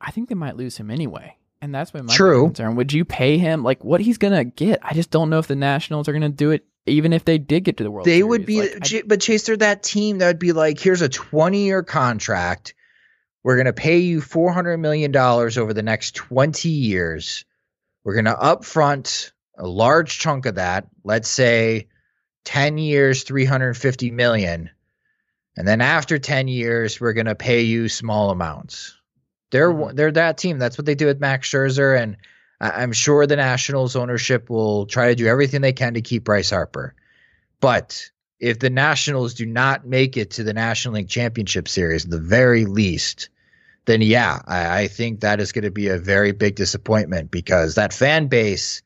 [0.00, 1.36] I think they might lose him anyway.
[1.62, 2.46] And that's my True.
[2.46, 2.76] concern.
[2.76, 4.80] Would you pay him like what he's gonna get?
[4.82, 7.64] I just don't know if the Nationals are gonna do it, even if they did
[7.64, 8.06] get to the World.
[8.06, 8.24] They Series.
[8.24, 11.64] would be, like, but Chase, they're that team that would be like, here's a 20
[11.64, 12.74] year contract.
[13.42, 17.44] We're gonna pay you 400 million dollars over the next 20 years.
[18.04, 21.88] We're gonna upfront a large chunk of that, let's say
[22.44, 24.70] 10 years, 350 million.
[25.56, 28.96] And then after 10 years, we're going to pay you small amounts.
[29.50, 29.96] They're mm-hmm.
[29.96, 30.58] they're that team.
[30.58, 32.16] That's what they do with Max Scherzer, and
[32.60, 36.50] I'm sure the Nationals ownership will try to do everything they can to keep Bryce
[36.50, 36.94] Harper.
[37.60, 42.20] But if the Nationals do not make it to the National League Championship Series, the
[42.20, 43.30] very least,
[43.86, 47.74] then yeah, I, I think that is going to be a very big disappointment because
[47.74, 48.82] that fan base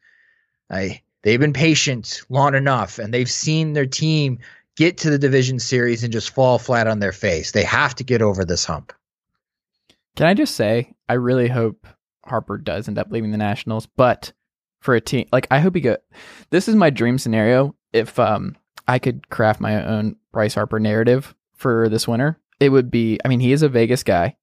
[0.72, 4.38] I they've been patient long enough and they've seen their team
[4.76, 7.52] get to the division series and just fall flat on their face.
[7.52, 8.92] They have to get over this hump.
[10.16, 11.86] Can I just say, I really hope
[12.24, 14.32] Harper does end up leaving the Nationals, but
[14.80, 15.96] for a team like I hope he go.
[16.50, 17.74] This is my dream scenario.
[17.92, 18.56] If um
[18.88, 23.18] I could craft my own Bryce Harper narrative for this winter, it would be.
[23.24, 24.36] I mean, he is a Vegas guy.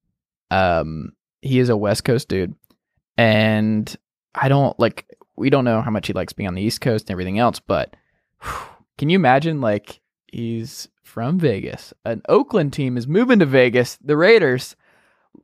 [0.50, 1.12] Um,
[1.42, 2.54] he is a West Coast dude,
[3.16, 3.94] and
[4.34, 5.06] I don't like.
[5.40, 7.60] We don't know how much he likes being on the East Coast and everything else,
[7.60, 7.96] but
[8.42, 8.52] whew,
[8.98, 11.92] can you imagine like he's from Vegas.
[12.04, 14.76] An Oakland team is moving to Vegas, the Raiders.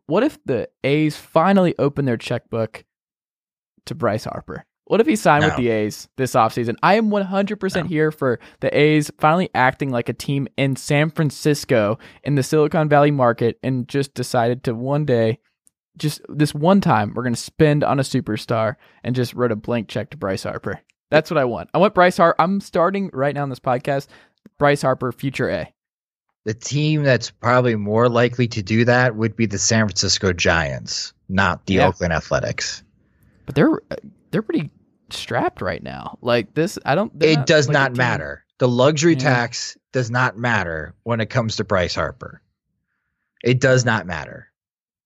[0.07, 2.85] What if the A's finally open their checkbook
[3.87, 4.65] to Bryce Harper?
[4.85, 5.49] What if he signed No.
[5.49, 6.77] with the A's this offseason?
[6.83, 7.89] I am 100% No.
[7.89, 12.89] here for the A's finally acting like a team in San Francisco in the Silicon
[12.89, 15.41] Valley market and just decided to one day,
[15.99, 19.57] just this one time, we're going to spend on a superstar and just wrote a
[19.57, 20.81] blank check to Bryce Harper.
[21.11, 21.71] That's what I want.
[21.73, 22.41] I want Bryce Harper.
[22.41, 24.09] I'm starting right now in this podcast.
[24.59, 25.73] Bryce Harper, future A.
[26.45, 31.13] The team that's probably more likely to do that would be the San Francisco Giants,
[31.29, 31.89] not the Yeah.
[31.89, 32.83] Oakland Athletics.
[33.47, 33.81] But they're
[34.31, 34.71] they're pretty
[35.11, 36.19] strapped right now.
[36.23, 37.13] Like this, I don't.
[37.23, 38.45] It does like not matter.
[38.59, 39.19] The luxury Yeah.
[39.21, 42.41] tax does not matter when it comes to Bryce Harper.
[43.43, 44.49] It does not matter.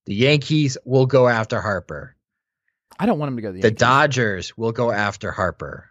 [0.06, 2.16] The Yankees will go after Harper.
[2.98, 3.70] I don't want him to go to the, The.
[3.70, 5.86] Dodgers will go after Harper.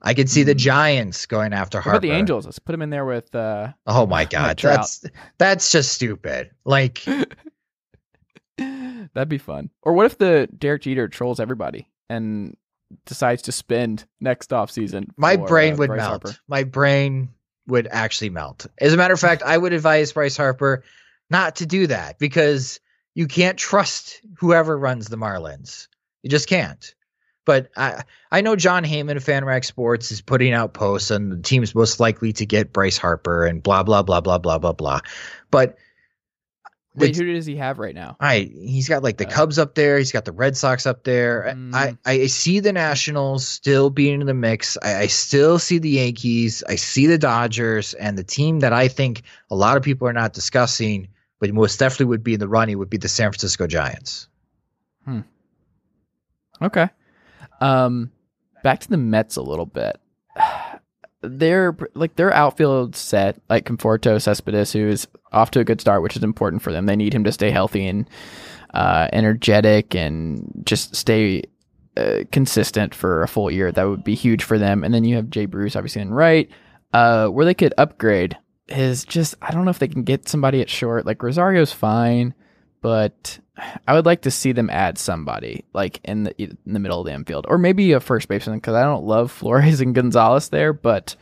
[0.00, 0.58] I could see the Hmm.
[0.58, 1.96] Giants going after What Harper.
[1.96, 2.44] about the Angels?
[2.44, 3.34] Let's put him in there with.
[3.34, 5.04] uh Oh my god, that's
[5.38, 6.50] that's just stupid.
[6.64, 7.04] Like
[8.58, 9.70] That'd be fun.
[9.82, 12.56] Or what if the Derek Jeter trolls everybody and
[13.06, 15.12] decides to spend next off season?
[15.16, 16.22] my for, brain uh, would Bryce melt.
[16.24, 16.38] Harper?
[16.48, 17.28] My brain
[17.68, 18.66] would actually melt.
[18.80, 20.82] As a matter of fact, I would advise Bryce Harper
[21.30, 22.80] not to do that because
[23.18, 25.88] you can't trust whoever runs the Marlins.
[26.22, 26.94] You just can't.
[27.44, 31.42] But I I know Jon Heyman of FanRag Sports is putting out posts on the
[31.42, 35.00] teams most likely to get Bryce Harper and blah blah blah blah blah blah blah.
[35.50, 35.78] But
[36.94, 38.16] Wait, who does he have right now?
[38.20, 39.98] I he's got like the Uh, Cubs up there.
[39.98, 41.52] He's got the Red Sox up there.
[41.56, 41.74] Mm.
[41.74, 44.78] I, I see the Nationals still being in the mix.
[44.80, 46.62] I, I still see the Yankees.
[46.68, 50.12] I see the Dodgers and the team that I think a lot of people are
[50.12, 51.08] not discussing,
[51.40, 54.28] but most definitely would be in the running would be the San Francisco Giants.
[56.60, 56.88] Okay.
[57.60, 58.10] Um,
[58.62, 60.00] back to the Mets a little bit.
[61.20, 66.02] They're like their outfield set, like Conforto, Cespedes, who is off to a good start,
[66.02, 66.86] which is important for them.
[66.86, 68.08] They need him to stay healthy and
[68.72, 71.42] uh, energetic and just stay
[71.96, 73.72] uh, consistent for a full year.
[73.72, 74.84] That would be huge for them.
[74.84, 76.48] And then you have Jay Bruce, obviously, in right,
[76.92, 78.36] uh, where they could upgrade
[78.68, 81.06] is just I don't know if they can get somebody at short.
[81.06, 82.34] Like Rosario's fine,
[82.80, 83.38] but
[83.86, 87.06] I would like to see them add somebody like in the in the middle of
[87.06, 90.72] the infield, or maybe a first baseman because I don't love Flores and Gonzalez there,
[90.72, 91.16] but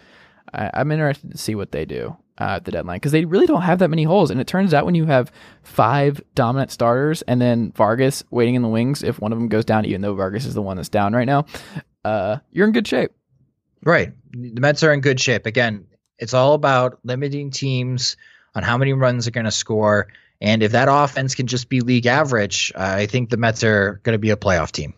[0.53, 3.47] I, I'm interested to see what they do uh, at the deadline because they really
[3.47, 4.30] don't have that many holes.
[4.30, 5.32] And it turns out when you have
[5.62, 9.64] five dominant starters and then Vargas waiting in the wings, if one of them goes
[9.64, 11.47] down, even though Vargas is the one that's down right now,
[12.05, 13.12] uh, you're in good shape.
[13.82, 14.12] Right.
[14.32, 15.47] The Mets are in good shape.
[15.47, 15.86] Again,
[16.19, 18.17] it's all about limiting teams
[18.55, 20.09] on how many runs they're going to score.
[20.41, 24.14] And if that offense can just be league average, I think the Mets are going
[24.14, 24.95] to be a playoff team.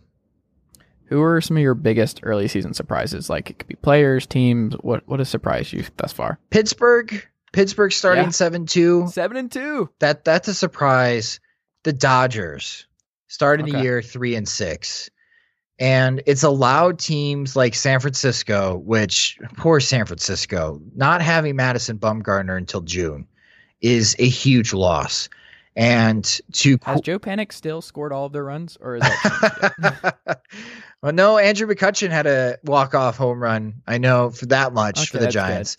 [1.06, 3.30] Who are some of your biggest early season surprises?
[3.30, 4.74] Like it could be players, teams.
[4.80, 6.38] What what has surprised you thus far?
[6.50, 8.30] Pittsburgh, Pittsburgh starting Yeah.
[8.30, 9.08] 7 2.
[9.08, 9.88] Seven and two.
[10.00, 11.40] that that's a surprise.
[11.84, 12.86] The Dodgers
[13.28, 15.08] started the year three and six,
[15.78, 22.56] and it's allowed teams like San Francisco, which poor San Francisco, not having Madison Bumgarner
[22.56, 23.26] until June
[23.80, 25.28] is a huge loss.
[25.76, 26.24] And
[26.54, 30.40] to Has Joe Panik still scored all of their runs, or is that
[31.02, 33.82] well, no, Andrew McCutchen had a walk-off home run.
[33.86, 35.40] I know for that much Okay, for the that's good.
[35.40, 35.76] Giants.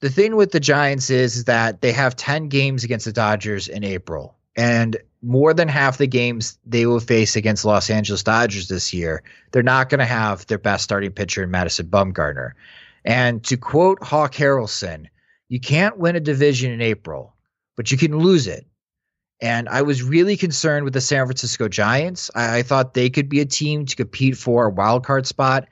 [0.00, 3.66] The thing with the Giants is, is that they have 10 games against the Dodgers
[3.66, 4.36] in April.
[4.54, 9.22] And more than half the games they will face against Los Angeles Dodgers this year,
[9.50, 12.52] they're not going to have their best starting pitcher in Madison Bumgarner.
[13.04, 15.06] And to quote Hawk Harrelson,
[15.48, 17.34] you can't win a division in April,
[17.76, 18.66] but you can lose it.
[19.40, 22.30] And I was really concerned with the San Francisco Giants.
[22.34, 25.68] I, I thought they could be a team to compete for a wild card spot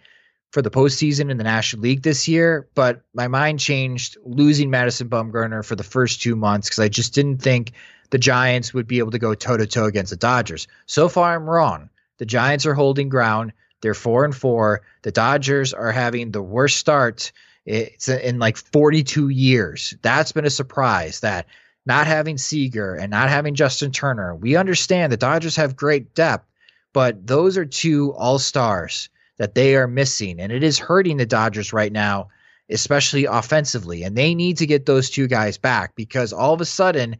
[0.53, 2.69] for the postseason in the National League this year.
[2.75, 7.13] But my mind changed losing Madison Bumgarner for the first two months because I just
[7.13, 7.73] didn't think
[8.11, 10.69] the Giants would be able to go toe to toe against the Dodgers.
[10.87, 11.91] So far, I'm wrong.
[12.19, 13.53] The Giants are holding ground.
[13.81, 14.83] They're four and four.
[15.03, 17.33] The Dodgers are having the worst start
[17.67, 19.95] in like 42 years.
[20.03, 21.47] That's been a surprise that
[21.85, 24.35] not having Seager and not having Justin Turner.
[24.35, 26.47] We understand the Dodgers have great depth,
[26.93, 29.09] but those are two all stars
[29.39, 32.29] that they are missing, and it is hurting the Dodgers right now,
[32.71, 34.03] especially offensively.
[34.03, 37.17] And they need to get those two guys back because all of a sudden,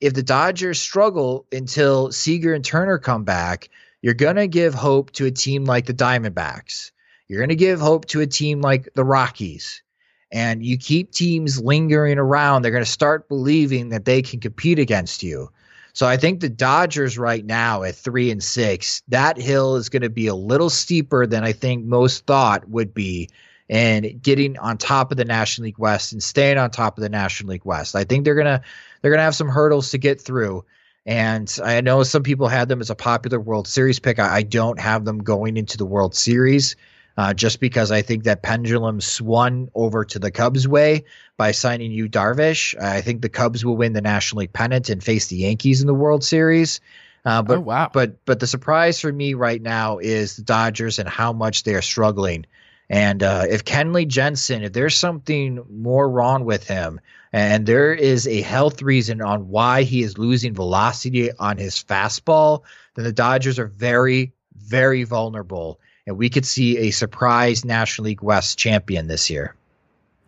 [0.00, 3.68] if the Dodgers struggle until Seager and Turner come back,
[4.00, 6.92] you're going to give hope to a team like the Diamondbacks.
[7.26, 9.82] You're going to give hope to a team like the Rockies.
[10.30, 14.78] And you keep teams lingering around, they're going to start believing that they can compete
[14.78, 15.50] against you.
[15.94, 20.02] So I think the Dodgers right now at three and six, that hill is going
[20.02, 23.30] to be a little steeper than I think most thought would be.
[23.70, 27.08] And getting on top of the National League West and staying on top of the
[27.08, 28.62] National League West, I think they're gonna
[29.00, 30.64] they're gonna have some hurdles to get through.
[31.06, 34.18] And I know some people had them as a popular World Series pick.
[34.18, 36.76] I, I don't have them going into the World Series
[37.18, 41.04] uh, just because I think that pendulum swung over to the Cubs' way
[41.36, 42.80] by signing Yu Darvish.
[42.80, 45.88] I think the Cubs will win the National League pennant and face the Yankees in
[45.88, 46.80] the World Series.
[47.24, 47.90] Uh, but oh, wow.
[47.92, 51.74] but but the surprise for me right now is the Dodgers and how much they
[51.74, 52.46] are struggling.
[52.88, 57.00] And uh, if Kenley Jansen, if there's something more wrong with him,
[57.32, 62.62] and there is a health reason on why he is losing velocity on his fastball,
[62.94, 68.22] then the Dodgers are very, very vulnerable and we could see a surprise National League
[68.22, 69.54] West champion this year.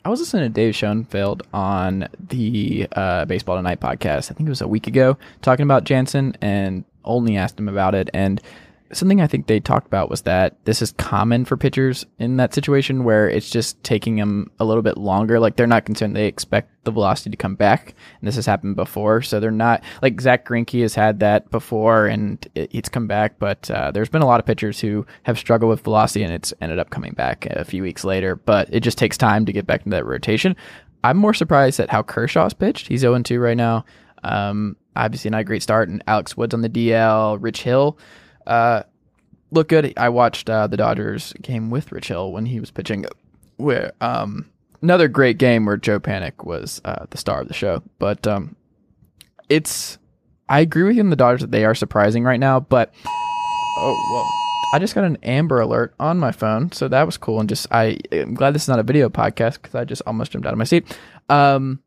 [0.04, 4.30] I was listening to Dave Schoenfield on the uh, Baseball Tonight podcast.
[4.30, 7.94] I think it was a week ago, talking about Jansen, and only asked him about
[7.94, 8.10] it.
[8.12, 8.42] And
[8.92, 12.54] something I think they talked about was that this is common for pitchers in that
[12.54, 15.38] situation where it's just taking them a little bit longer.
[15.38, 18.76] Like they're not concerned; they expect the velocity to come back, and this has happened
[18.76, 19.22] before.
[19.22, 23.38] So they're not like Zack Greinke has had that before, and it, it's come back.
[23.38, 26.52] But uh, there's been a lot of pitchers who have struggled with velocity, and it's
[26.60, 28.36] ended up coming back a few weeks later.
[28.36, 30.56] But it just takes time to get back into that rotation.
[31.02, 32.88] I'm more surprised at how Kershaw's pitched.
[32.88, 33.84] He's 0 2 right now.
[34.22, 37.96] Um, obviously, not a great start, and Alex Wood's on the DL, Rich Hill
[38.50, 38.82] uh,
[39.50, 39.94] look good.
[39.96, 43.06] I watched uh, the Dodgers game with Rich Hill when he was pitching.
[43.56, 44.50] Where um,
[44.82, 47.82] another great game where Joe Panik was uh, the star of the show.
[47.98, 48.56] But um,
[49.48, 49.98] it's
[50.48, 52.60] I agree with you in the Dodgers that they are surprising right now.
[52.60, 52.92] But
[53.78, 54.30] oh
[54.74, 57.40] I just got an Amber Alert on my phone, so that was cool.
[57.40, 60.32] And just I am glad this is not a video podcast because I just almost
[60.32, 60.96] jumped out of my seat.
[61.28, 61.80] Um,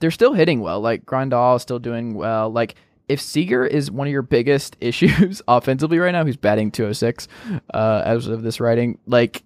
[0.00, 0.80] they're still hitting well.
[0.80, 2.50] Like Grandal is still doing well.
[2.50, 2.74] Like
[3.08, 7.28] if Seager is one of your biggest issues offensively right now, he's batting 206
[7.72, 8.98] uh, as of this writing.
[9.06, 9.42] Like,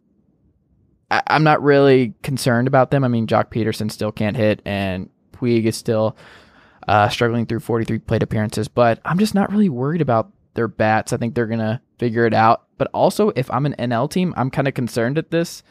[1.10, 3.04] I- am not really concerned about them.
[3.04, 6.16] I mean, Joc Pederson still can't hit, and Puig is still
[6.88, 11.12] uh, struggling through 43 plate appearances, but I'm just not really worried about their bats.
[11.12, 12.66] I think they're going to figure it out.
[12.78, 15.62] But also, if I'm an NL team, I'm kind of concerned at this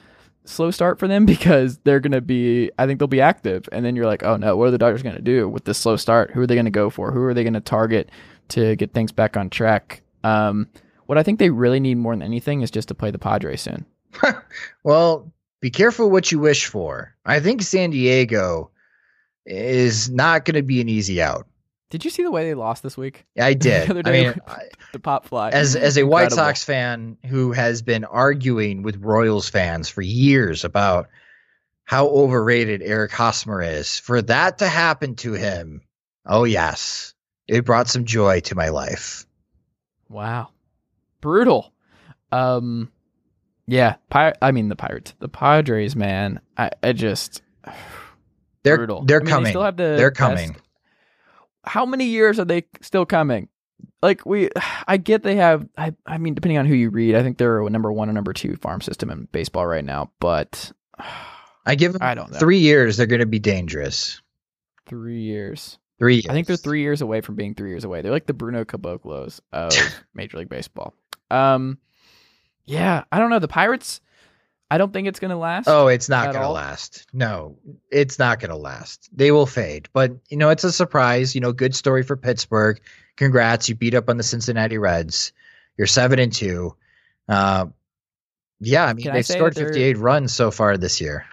[0.45, 3.67] slow start for them because they're going to be, I think they'll be active.
[3.71, 5.77] And then you're like, oh no, what are the Dodgers going to do with this
[5.77, 6.31] slow start?
[6.31, 7.11] Who are they going to go for?
[7.11, 8.09] Who are they going to target
[8.49, 10.01] to get things back on track?
[10.23, 10.67] Um,
[11.05, 13.61] what I think they really need more than anything is just to play the Padres
[13.61, 13.85] soon.
[14.83, 15.31] well,
[15.61, 17.15] be careful what you wish for.
[17.25, 18.71] I think San Diego
[19.45, 21.47] is not going to be an easy out.
[21.89, 23.25] Did you see the way they lost this week?
[23.39, 23.89] I did.
[23.89, 24.33] the I mean,
[24.93, 25.49] the pop fly.
[25.49, 26.09] As as a Incredible.
[26.09, 31.07] White Sox fan who has been arguing with Royals fans for years about
[31.83, 35.81] how overrated Eric Hosmer is, for that to happen to him,
[36.25, 37.13] oh yes,
[37.47, 39.25] it brought some joy to my life.
[40.09, 40.49] Wow,
[41.21, 41.71] brutal.
[42.31, 42.91] Um,
[43.67, 46.41] yeah, Pir- I mean the Pirates, the Padres, man.
[46.57, 47.43] I, I just
[48.63, 49.05] they're brutal.
[49.05, 49.43] they're I mean, coming.
[49.45, 50.55] They still have the they're coming.
[51.65, 53.49] How many years are they still coming?
[54.01, 54.49] Like we,
[54.87, 55.67] I get they have.
[55.77, 58.13] I, I mean, depending on who you read, I think they're a number one or
[58.13, 60.11] number two farm system in baseball right now.
[60.19, 60.71] But
[61.65, 62.01] I give them.
[62.03, 62.39] I don't know.
[62.39, 64.21] Three years, they're going to be dangerous.
[64.85, 65.79] Three years.
[65.97, 66.15] Three.
[66.15, 66.27] Years.
[66.27, 68.01] I think they're three years away from being three years away.
[68.01, 69.71] They're like the Bruno Caboclos of
[70.13, 70.93] Major League Baseball.
[71.31, 71.79] Um,
[72.65, 73.39] yeah, I don't know.
[73.39, 74.01] The Pirates.
[74.69, 75.67] I don't think it's going to last.
[75.67, 77.05] Oh, it's not going to last.
[77.13, 77.57] No,
[77.91, 79.09] it's not going to last.
[79.13, 79.89] They will fade.
[79.93, 81.35] But, you know, it's a surprise.
[81.35, 82.81] You know, good story for Pittsburgh.
[83.15, 83.69] Congrats.
[83.69, 85.33] You beat up on the Cincinnati Reds.
[85.77, 86.75] You're 7 and 2.
[87.29, 87.65] Uh,
[88.59, 91.25] yeah, I mean, Can they've I scored 58 runs so far this year.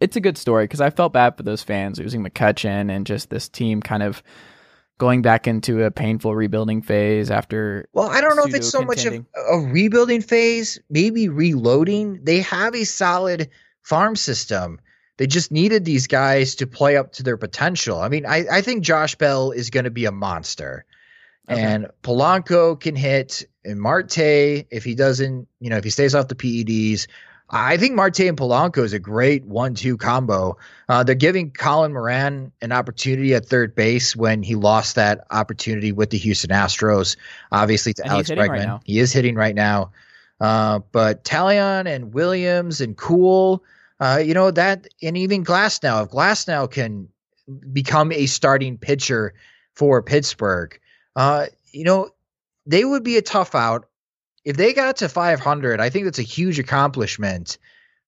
[0.00, 3.30] It's a good story because I felt bad for those fans losing McCutchen and just
[3.30, 4.22] this team kind of
[4.98, 7.88] going back into a painful rebuilding phase after.
[7.92, 9.26] Well, I don't know if it's so contending.
[9.34, 12.20] much of a rebuilding phase, maybe reloading.
[12.22, 13.50] They have a solid
[13.82, 14.80] farm system.
[15.16, 18.00] They just needed these guys to play up to their potential.
[18.00, 20.84] I mean, I, I think Josh Bell is going to be a monster.
[21.48, 21.60] Okay.
[21.60, 26.28] And Polanco can hit, and Marte, if he doesn't, you know, if he stays off
[26.28, 27.06] the PEDs,
[27.50, 30.56] I think Marte and Polanco is a great one-two combo.
[30.88, 35.92] Uh, they're giving Colin Moran an opportunity at third base when he lost that opportunity
[35.92, 37.16] with the Houston Astros.
[37.52, 39.92] Obviously, to and Alex Bregman, right he is hitting right now.
[40.40, 43.62] Uh, but Taillon and Williams and Kuhl,
[44.00, 46.04] uh, you know that, and even Glasnow.
[46.04, 47.08] If Glasnow can
[47.72, 49.34] become a starting pitcher
[49.74, 50.78] for Pittsburgh,
[51.14, 52.10] uh, you know
[52.66, 53.86] they would be a tough out
[54.44, 55.80] if they got to 500.
[55.80, 57.58] I think that's a huge accomplishment.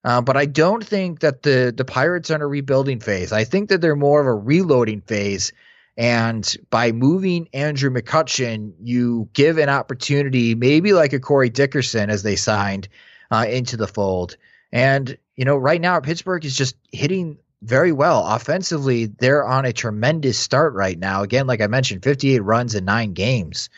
[0.05, 3.33] Uh, but I don't think that the the Pirates are in a rebuilding phase.
[3.33, 5.53] I think that they're more of a reloading phase.
[5.97, 12.23] And by moving Andrew McCutchen, you give an opportunity, maybe like a Corey Dickerson, as
[12.23, 12.89] they signed
[13.31, 14.37] uh, into the fold.
[14.71, 19.07] And you know, right now Pittsburgh is just hitting very well offensively.
[19.07, 21.23] They're on a tremendous start right now.
[21.23, 23.71] Again, like I mentioned, 58 runs in nine games.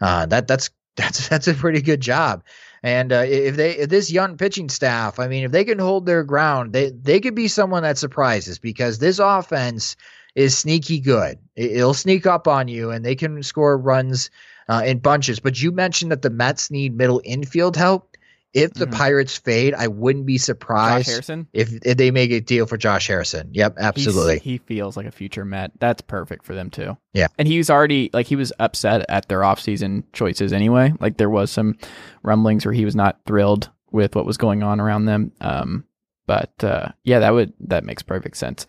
[0.00, 2.42] Uh, that that's that's that's a pretty good job.
[2.82, 6.06] And uh, if they if this young pitching staff, I mean, if they can hold
[6.06, 9.96] their ground, they they could be someone that surprises because this offense
[10.34, 11.38] is sneaky good.
[11.56, 14.30] It, will sneak up on you, and they can score runs
[14.68, 15.40] uh, in bunches.
[15.40, 18.15] But you mentioned that the Mets need middle infield help.
[18.54, 18.94] If the mm-hmm.
[18.94, 23.50] Pirates fade, I wouldn't be surprised if, if they make a deal for Josh Harrison.
[23.52, 24.38] Yep, absolutely.
[24.38, 25.72] He's, he feels like a future Met.
[25.78, 26.96] That's perfect for them too.
[27.12, 27.26] Yeah.
[27.38, 30.94] And he was already like he was upset at their offseason choices anyway.
[31.00, 31.76] Like there was some
[32.22, 35.32] rumblings where he was not thrilled with what was going on around them.
[35.42, 35.84] Um,
[36.26, 38.66] but uh, yeah, that would that makes perfect sense.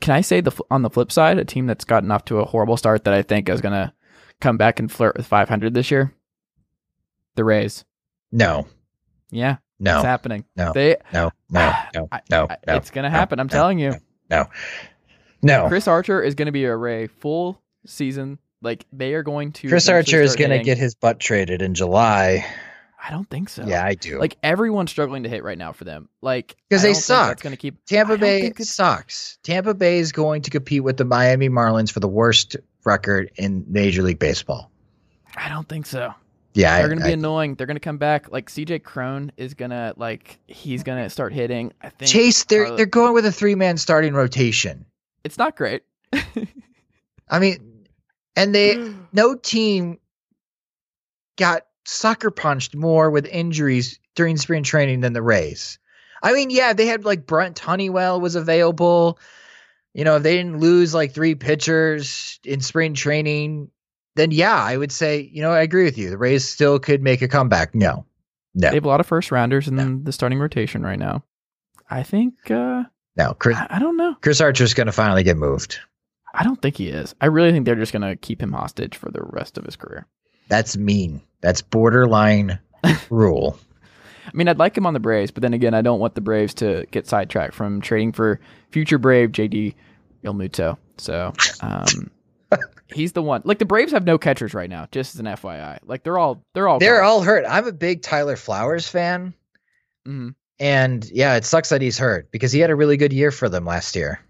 [0.00, 2.44] Can I say the on the flip side, a team that's gotten off to a
[2.44, 3.92] horrible start that I think is going to
[4.40, 6.12] come back and flirt with 500 this year?
[7.36, 7.84] The Rays.
[8.30, 8.66] No.
[9.34, 9.56] Yeah.
[9.78, 9.96] No.
[9.96, 10.44] It's happening.
[10.56, 10.72] No.
[10.72, 11.30] They, no.
[11.50, 11.72] No.
[11.94, 12.08] No.
[12.30, 12.46] No.
[12.50, 13.38] I, no it's going to happen.
[13.38, 13.94] I'm telling you.
[14.30, 14.46] No.
[15.42, 15.68] No.
[15.68, 18.38] Chris Archer is going to be a Ray full season.
[18.62, 19.68] Like they are going to.
[19.68, 22.46] Chris Archer is going to get his butt traded in July.
[23.06, 23.66] I don't think so.
[23.66, 24.18] Yeah, I do.
[24.18, 26.08] Like everyone's struggling to hit right now for them.
[26.22, 27.32] Like because they suck.
[27.32, 27.84] It's going to keep.
[27.84, 29.38] Tampa Bay sucks.
[29.42, 33.64] Tampa Bay is going to compete with the Miami Marlins for the worst record in
[33.68, 34.70] Major League Baseball.
[35.36, 36.14] I don't think so.
[36.54, 37.56] Yeah, they're gonna be I, annoying.
[37.56, 38.30] They're gonna come back.
[38.30, 41.72] Like CJ Cron is gonna like he's gonna start hitting.
[41.82, 42.44] I think Chase.
[42.44, 44.86] They're they're going with a three man starting rotation.
[45.24, 45.82] It's not great.
[47.28, 47.86] I mean,
[48.36, 49.98] and they no team
[51.36, 55.78] got sucker punched more with injuries during spring training than the Rays.
[56.22, 59.18] I mean, yeah, they had like Brent Honeywell was available.
[59.92, 63.70] You know, if they didn't lose like three pitchers in spring training,
[64.16, 66.10] then yeah, I would say, you know, I agree with you.
[66.10, 67.74] The Rays still could make a comeback.
[67.74, 68.06] No.
[68.54, 68.70] No.
[68.70, 70.00] They have a lot of first rounders in no.
[70.02, 71.24] the starting rotation right now.
[71.90, 72.84] I think uh
[73.16, 74.14] No, Chris I, I don't know.
[74.20, 75.78] Chris Archer's gonna finally get moved.
[76.32, 77.14] I don't think he is.
[77.20, 80.06] I really think they're just gonna keep him hostage for the rest of his career.
[80.48, 81.20] That's mean.
[81.40, 82.58] That's borderline
[83.10, 83.58] rule.
[84.26, 86.20] I mean, I'd like him on the Braves, but then again, I don't want the
[86.20, 89.74] Braves to get sidetracked from trading for future Brave JD
[90.24, 90.78] Realmuto.
[90.96, 92.10] So, um,
[92.92, 93.42] he's the one.
[93.44, 94.86] Like the Braves have no catchers right now.
[94.90, 97.06] Just as an FYI, like they're all they're all they're gone.
[97.06, 97.44] all hurt.
[97.48, 99.34] I'm a big Tyler Flowers fan,
[100.06, 100.30] mm-hmm.
[100.58, 103.48] and yeah, it sucks that he's hurt because he had a really good year for
[103.48, 104.20] them last year.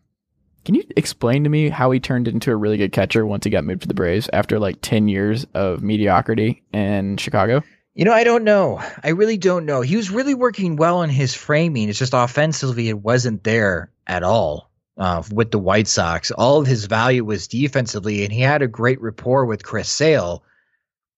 [0.64, 3.51] Can you explain to me how he turned into a really good catcher once he
[3.51, 7.62] got moved to the Braves after like 10 years of mediocrity in Chicago?
[7.93, 8.82] You know, I don't know.
[9.02, 9.82] I really don't know.
[9.82, 11.90] He was really working well in his framing.
[11.90, 16.31] It's just offensively, it wasn't there at all uh, with the White Sox.
[16.31, 20.45] All of his value was defensively, and he had a great rapport with Chris Sale.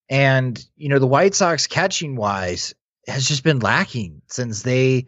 [0.09, 2.74] And, you know, the White Sox catching wise
[3.07, 5.07] has just been lacking since they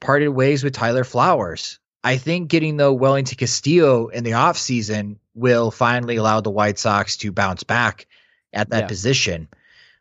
[0.00, 1.78] parted ways with Tyler Flowers.
[2.04, 7.16] I think getting the Wellington Castillo in the offseason will finally allow the White Sox
[7.18, 8.06] to bounce back
[8.52, 8.86] at that yeah.
[8.86, 9.48] position.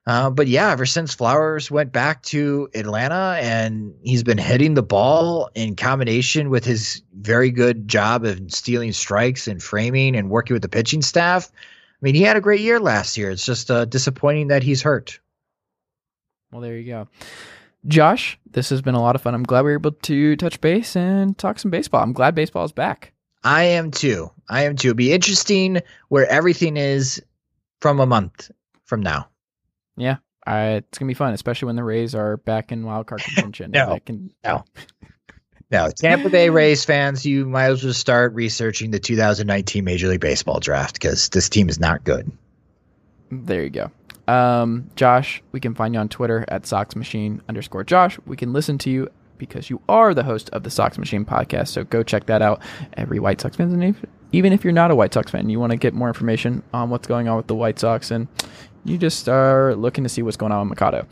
[0.07, 4.84] Uh, but yeah, ever since Flowers went back to Atlanta and he's been hitting the
[4.84, 10.53] ball in combination with his very good job of stealing strikes and framing and working
[10.53, 11.52] with the pitching staff.
[11.53, 13.32] I mean, he had a great year last year.
[13.32, 15.19] It's just uh, disappointing that he's hurt.
[16.52, 17.07] Well, there you go.
[17.88, 19.34] Josh, this has been a lot of fun.
[19.34, 22.03] I'm glad we were able to touch base and talk some baseball.
[22.03, 23.11] I'm glad baseball is back.
[23.44, 24.32] I am too.
[24.49, 24.90] I am too.
[24.90, 27.22] It'll be interesting where everything is
[27.80, 28.52] from a month
[28.86, 29.27] from now.
[29.97, 33.22] Yeah, uh, it's gonna be fun, especially when the Rays are back in wild card
[33.23, 33.72] contention.
[33.72, 34.63] no, can, no,
[35.72, 35.89] no.
[35.89, 40.59] Tampa Bay Rays fans, you might as well start researching the 2019 Major League Baseball
[40.59, 42.31] draft because this team is not good.
[43.31, 43.91] There you go.
[44.27, 48.17] Um, Josh, we can find you on Twitter at Sox Machine underscore Josh.
[48.26, 51.69] We can listen to you because you are the host of the Sox Machine podcast.
[51.69, 52.61] So go check that out.
[52.93, 53.95] Every White Sox fan,
[54.31, 56.89] even if you're not a White Sox fan, you want to get more information on
[56.89, 58.27] what's going on with the White Sox, and
[58.86, 61.07] you just are looking to see what's going on with Moncada.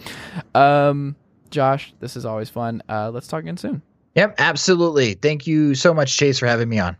[0.55, 1.15] Um,
[1.49, 2.81] Josh, this is always fun.
[2.87, 3.81] Uh, let's talk again soon.
[4.15, 5.15] Yep, absolutely.
[5.15, 6.97] Thank you so much, Chase, for having me on.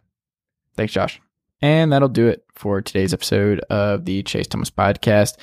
[0.76, 1.22] Thanks, Josh.
[1.62, 5.38] And that'll do it for today's episode of the Chase Thomas podcast.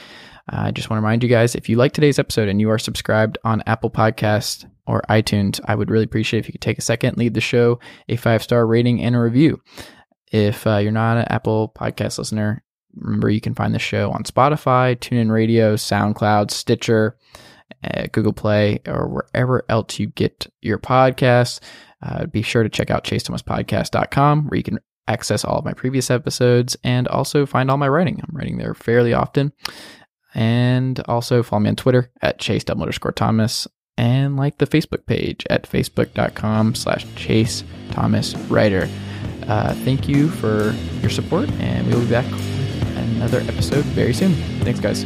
[0.48, 2.78] I just want to remind you guys if you like today's episode and you are
[2.78, 6.82] subscribed on Apple Podcast or iTunes, I would really appreciate if you could take a
[6.82, 7.78] second, leave the show
[8.08, 9.62] a five star rating and a review.
[10.32, 12.62] If uh, you're not an Apple Podcast listener,
[12.94, 17.16] remember you can find the show on Spotify, TuneIn Radio, SoundCloud, Stitcher,
[17.84, 21.60] uh, Google Play, or wherever else you get your podcasts.
[22.02, 26.10] Uh, be sure to check out chasethomaspodcast.com where you can access all of my previous
[26.10, 28.20] episodes and also find all my writing.
[28.22, 29.52] I'm writing there fairly often.
[30.34, 33.66] And also follow me on Twitter at chase underscore Thomas
[33.98, 38.88] and like the Facebook page at facebook.com slash chase Thomas writer.
[39.48, 42.49] Uh, thank you for your support, and we will be back
[42.96, 44.34] another episode very soon.
[44.64, 45.04] Thanks, guys.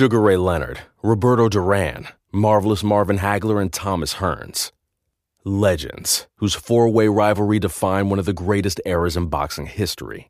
[0.00, 4.72] Sugar Ray Leonard, Roberto Duran, Marvelous Marvin Hagler, and Thomas Hearns.
[5.44, 10.29] Legends, whose four way rivalry defined one of the greatest eras in boxing history.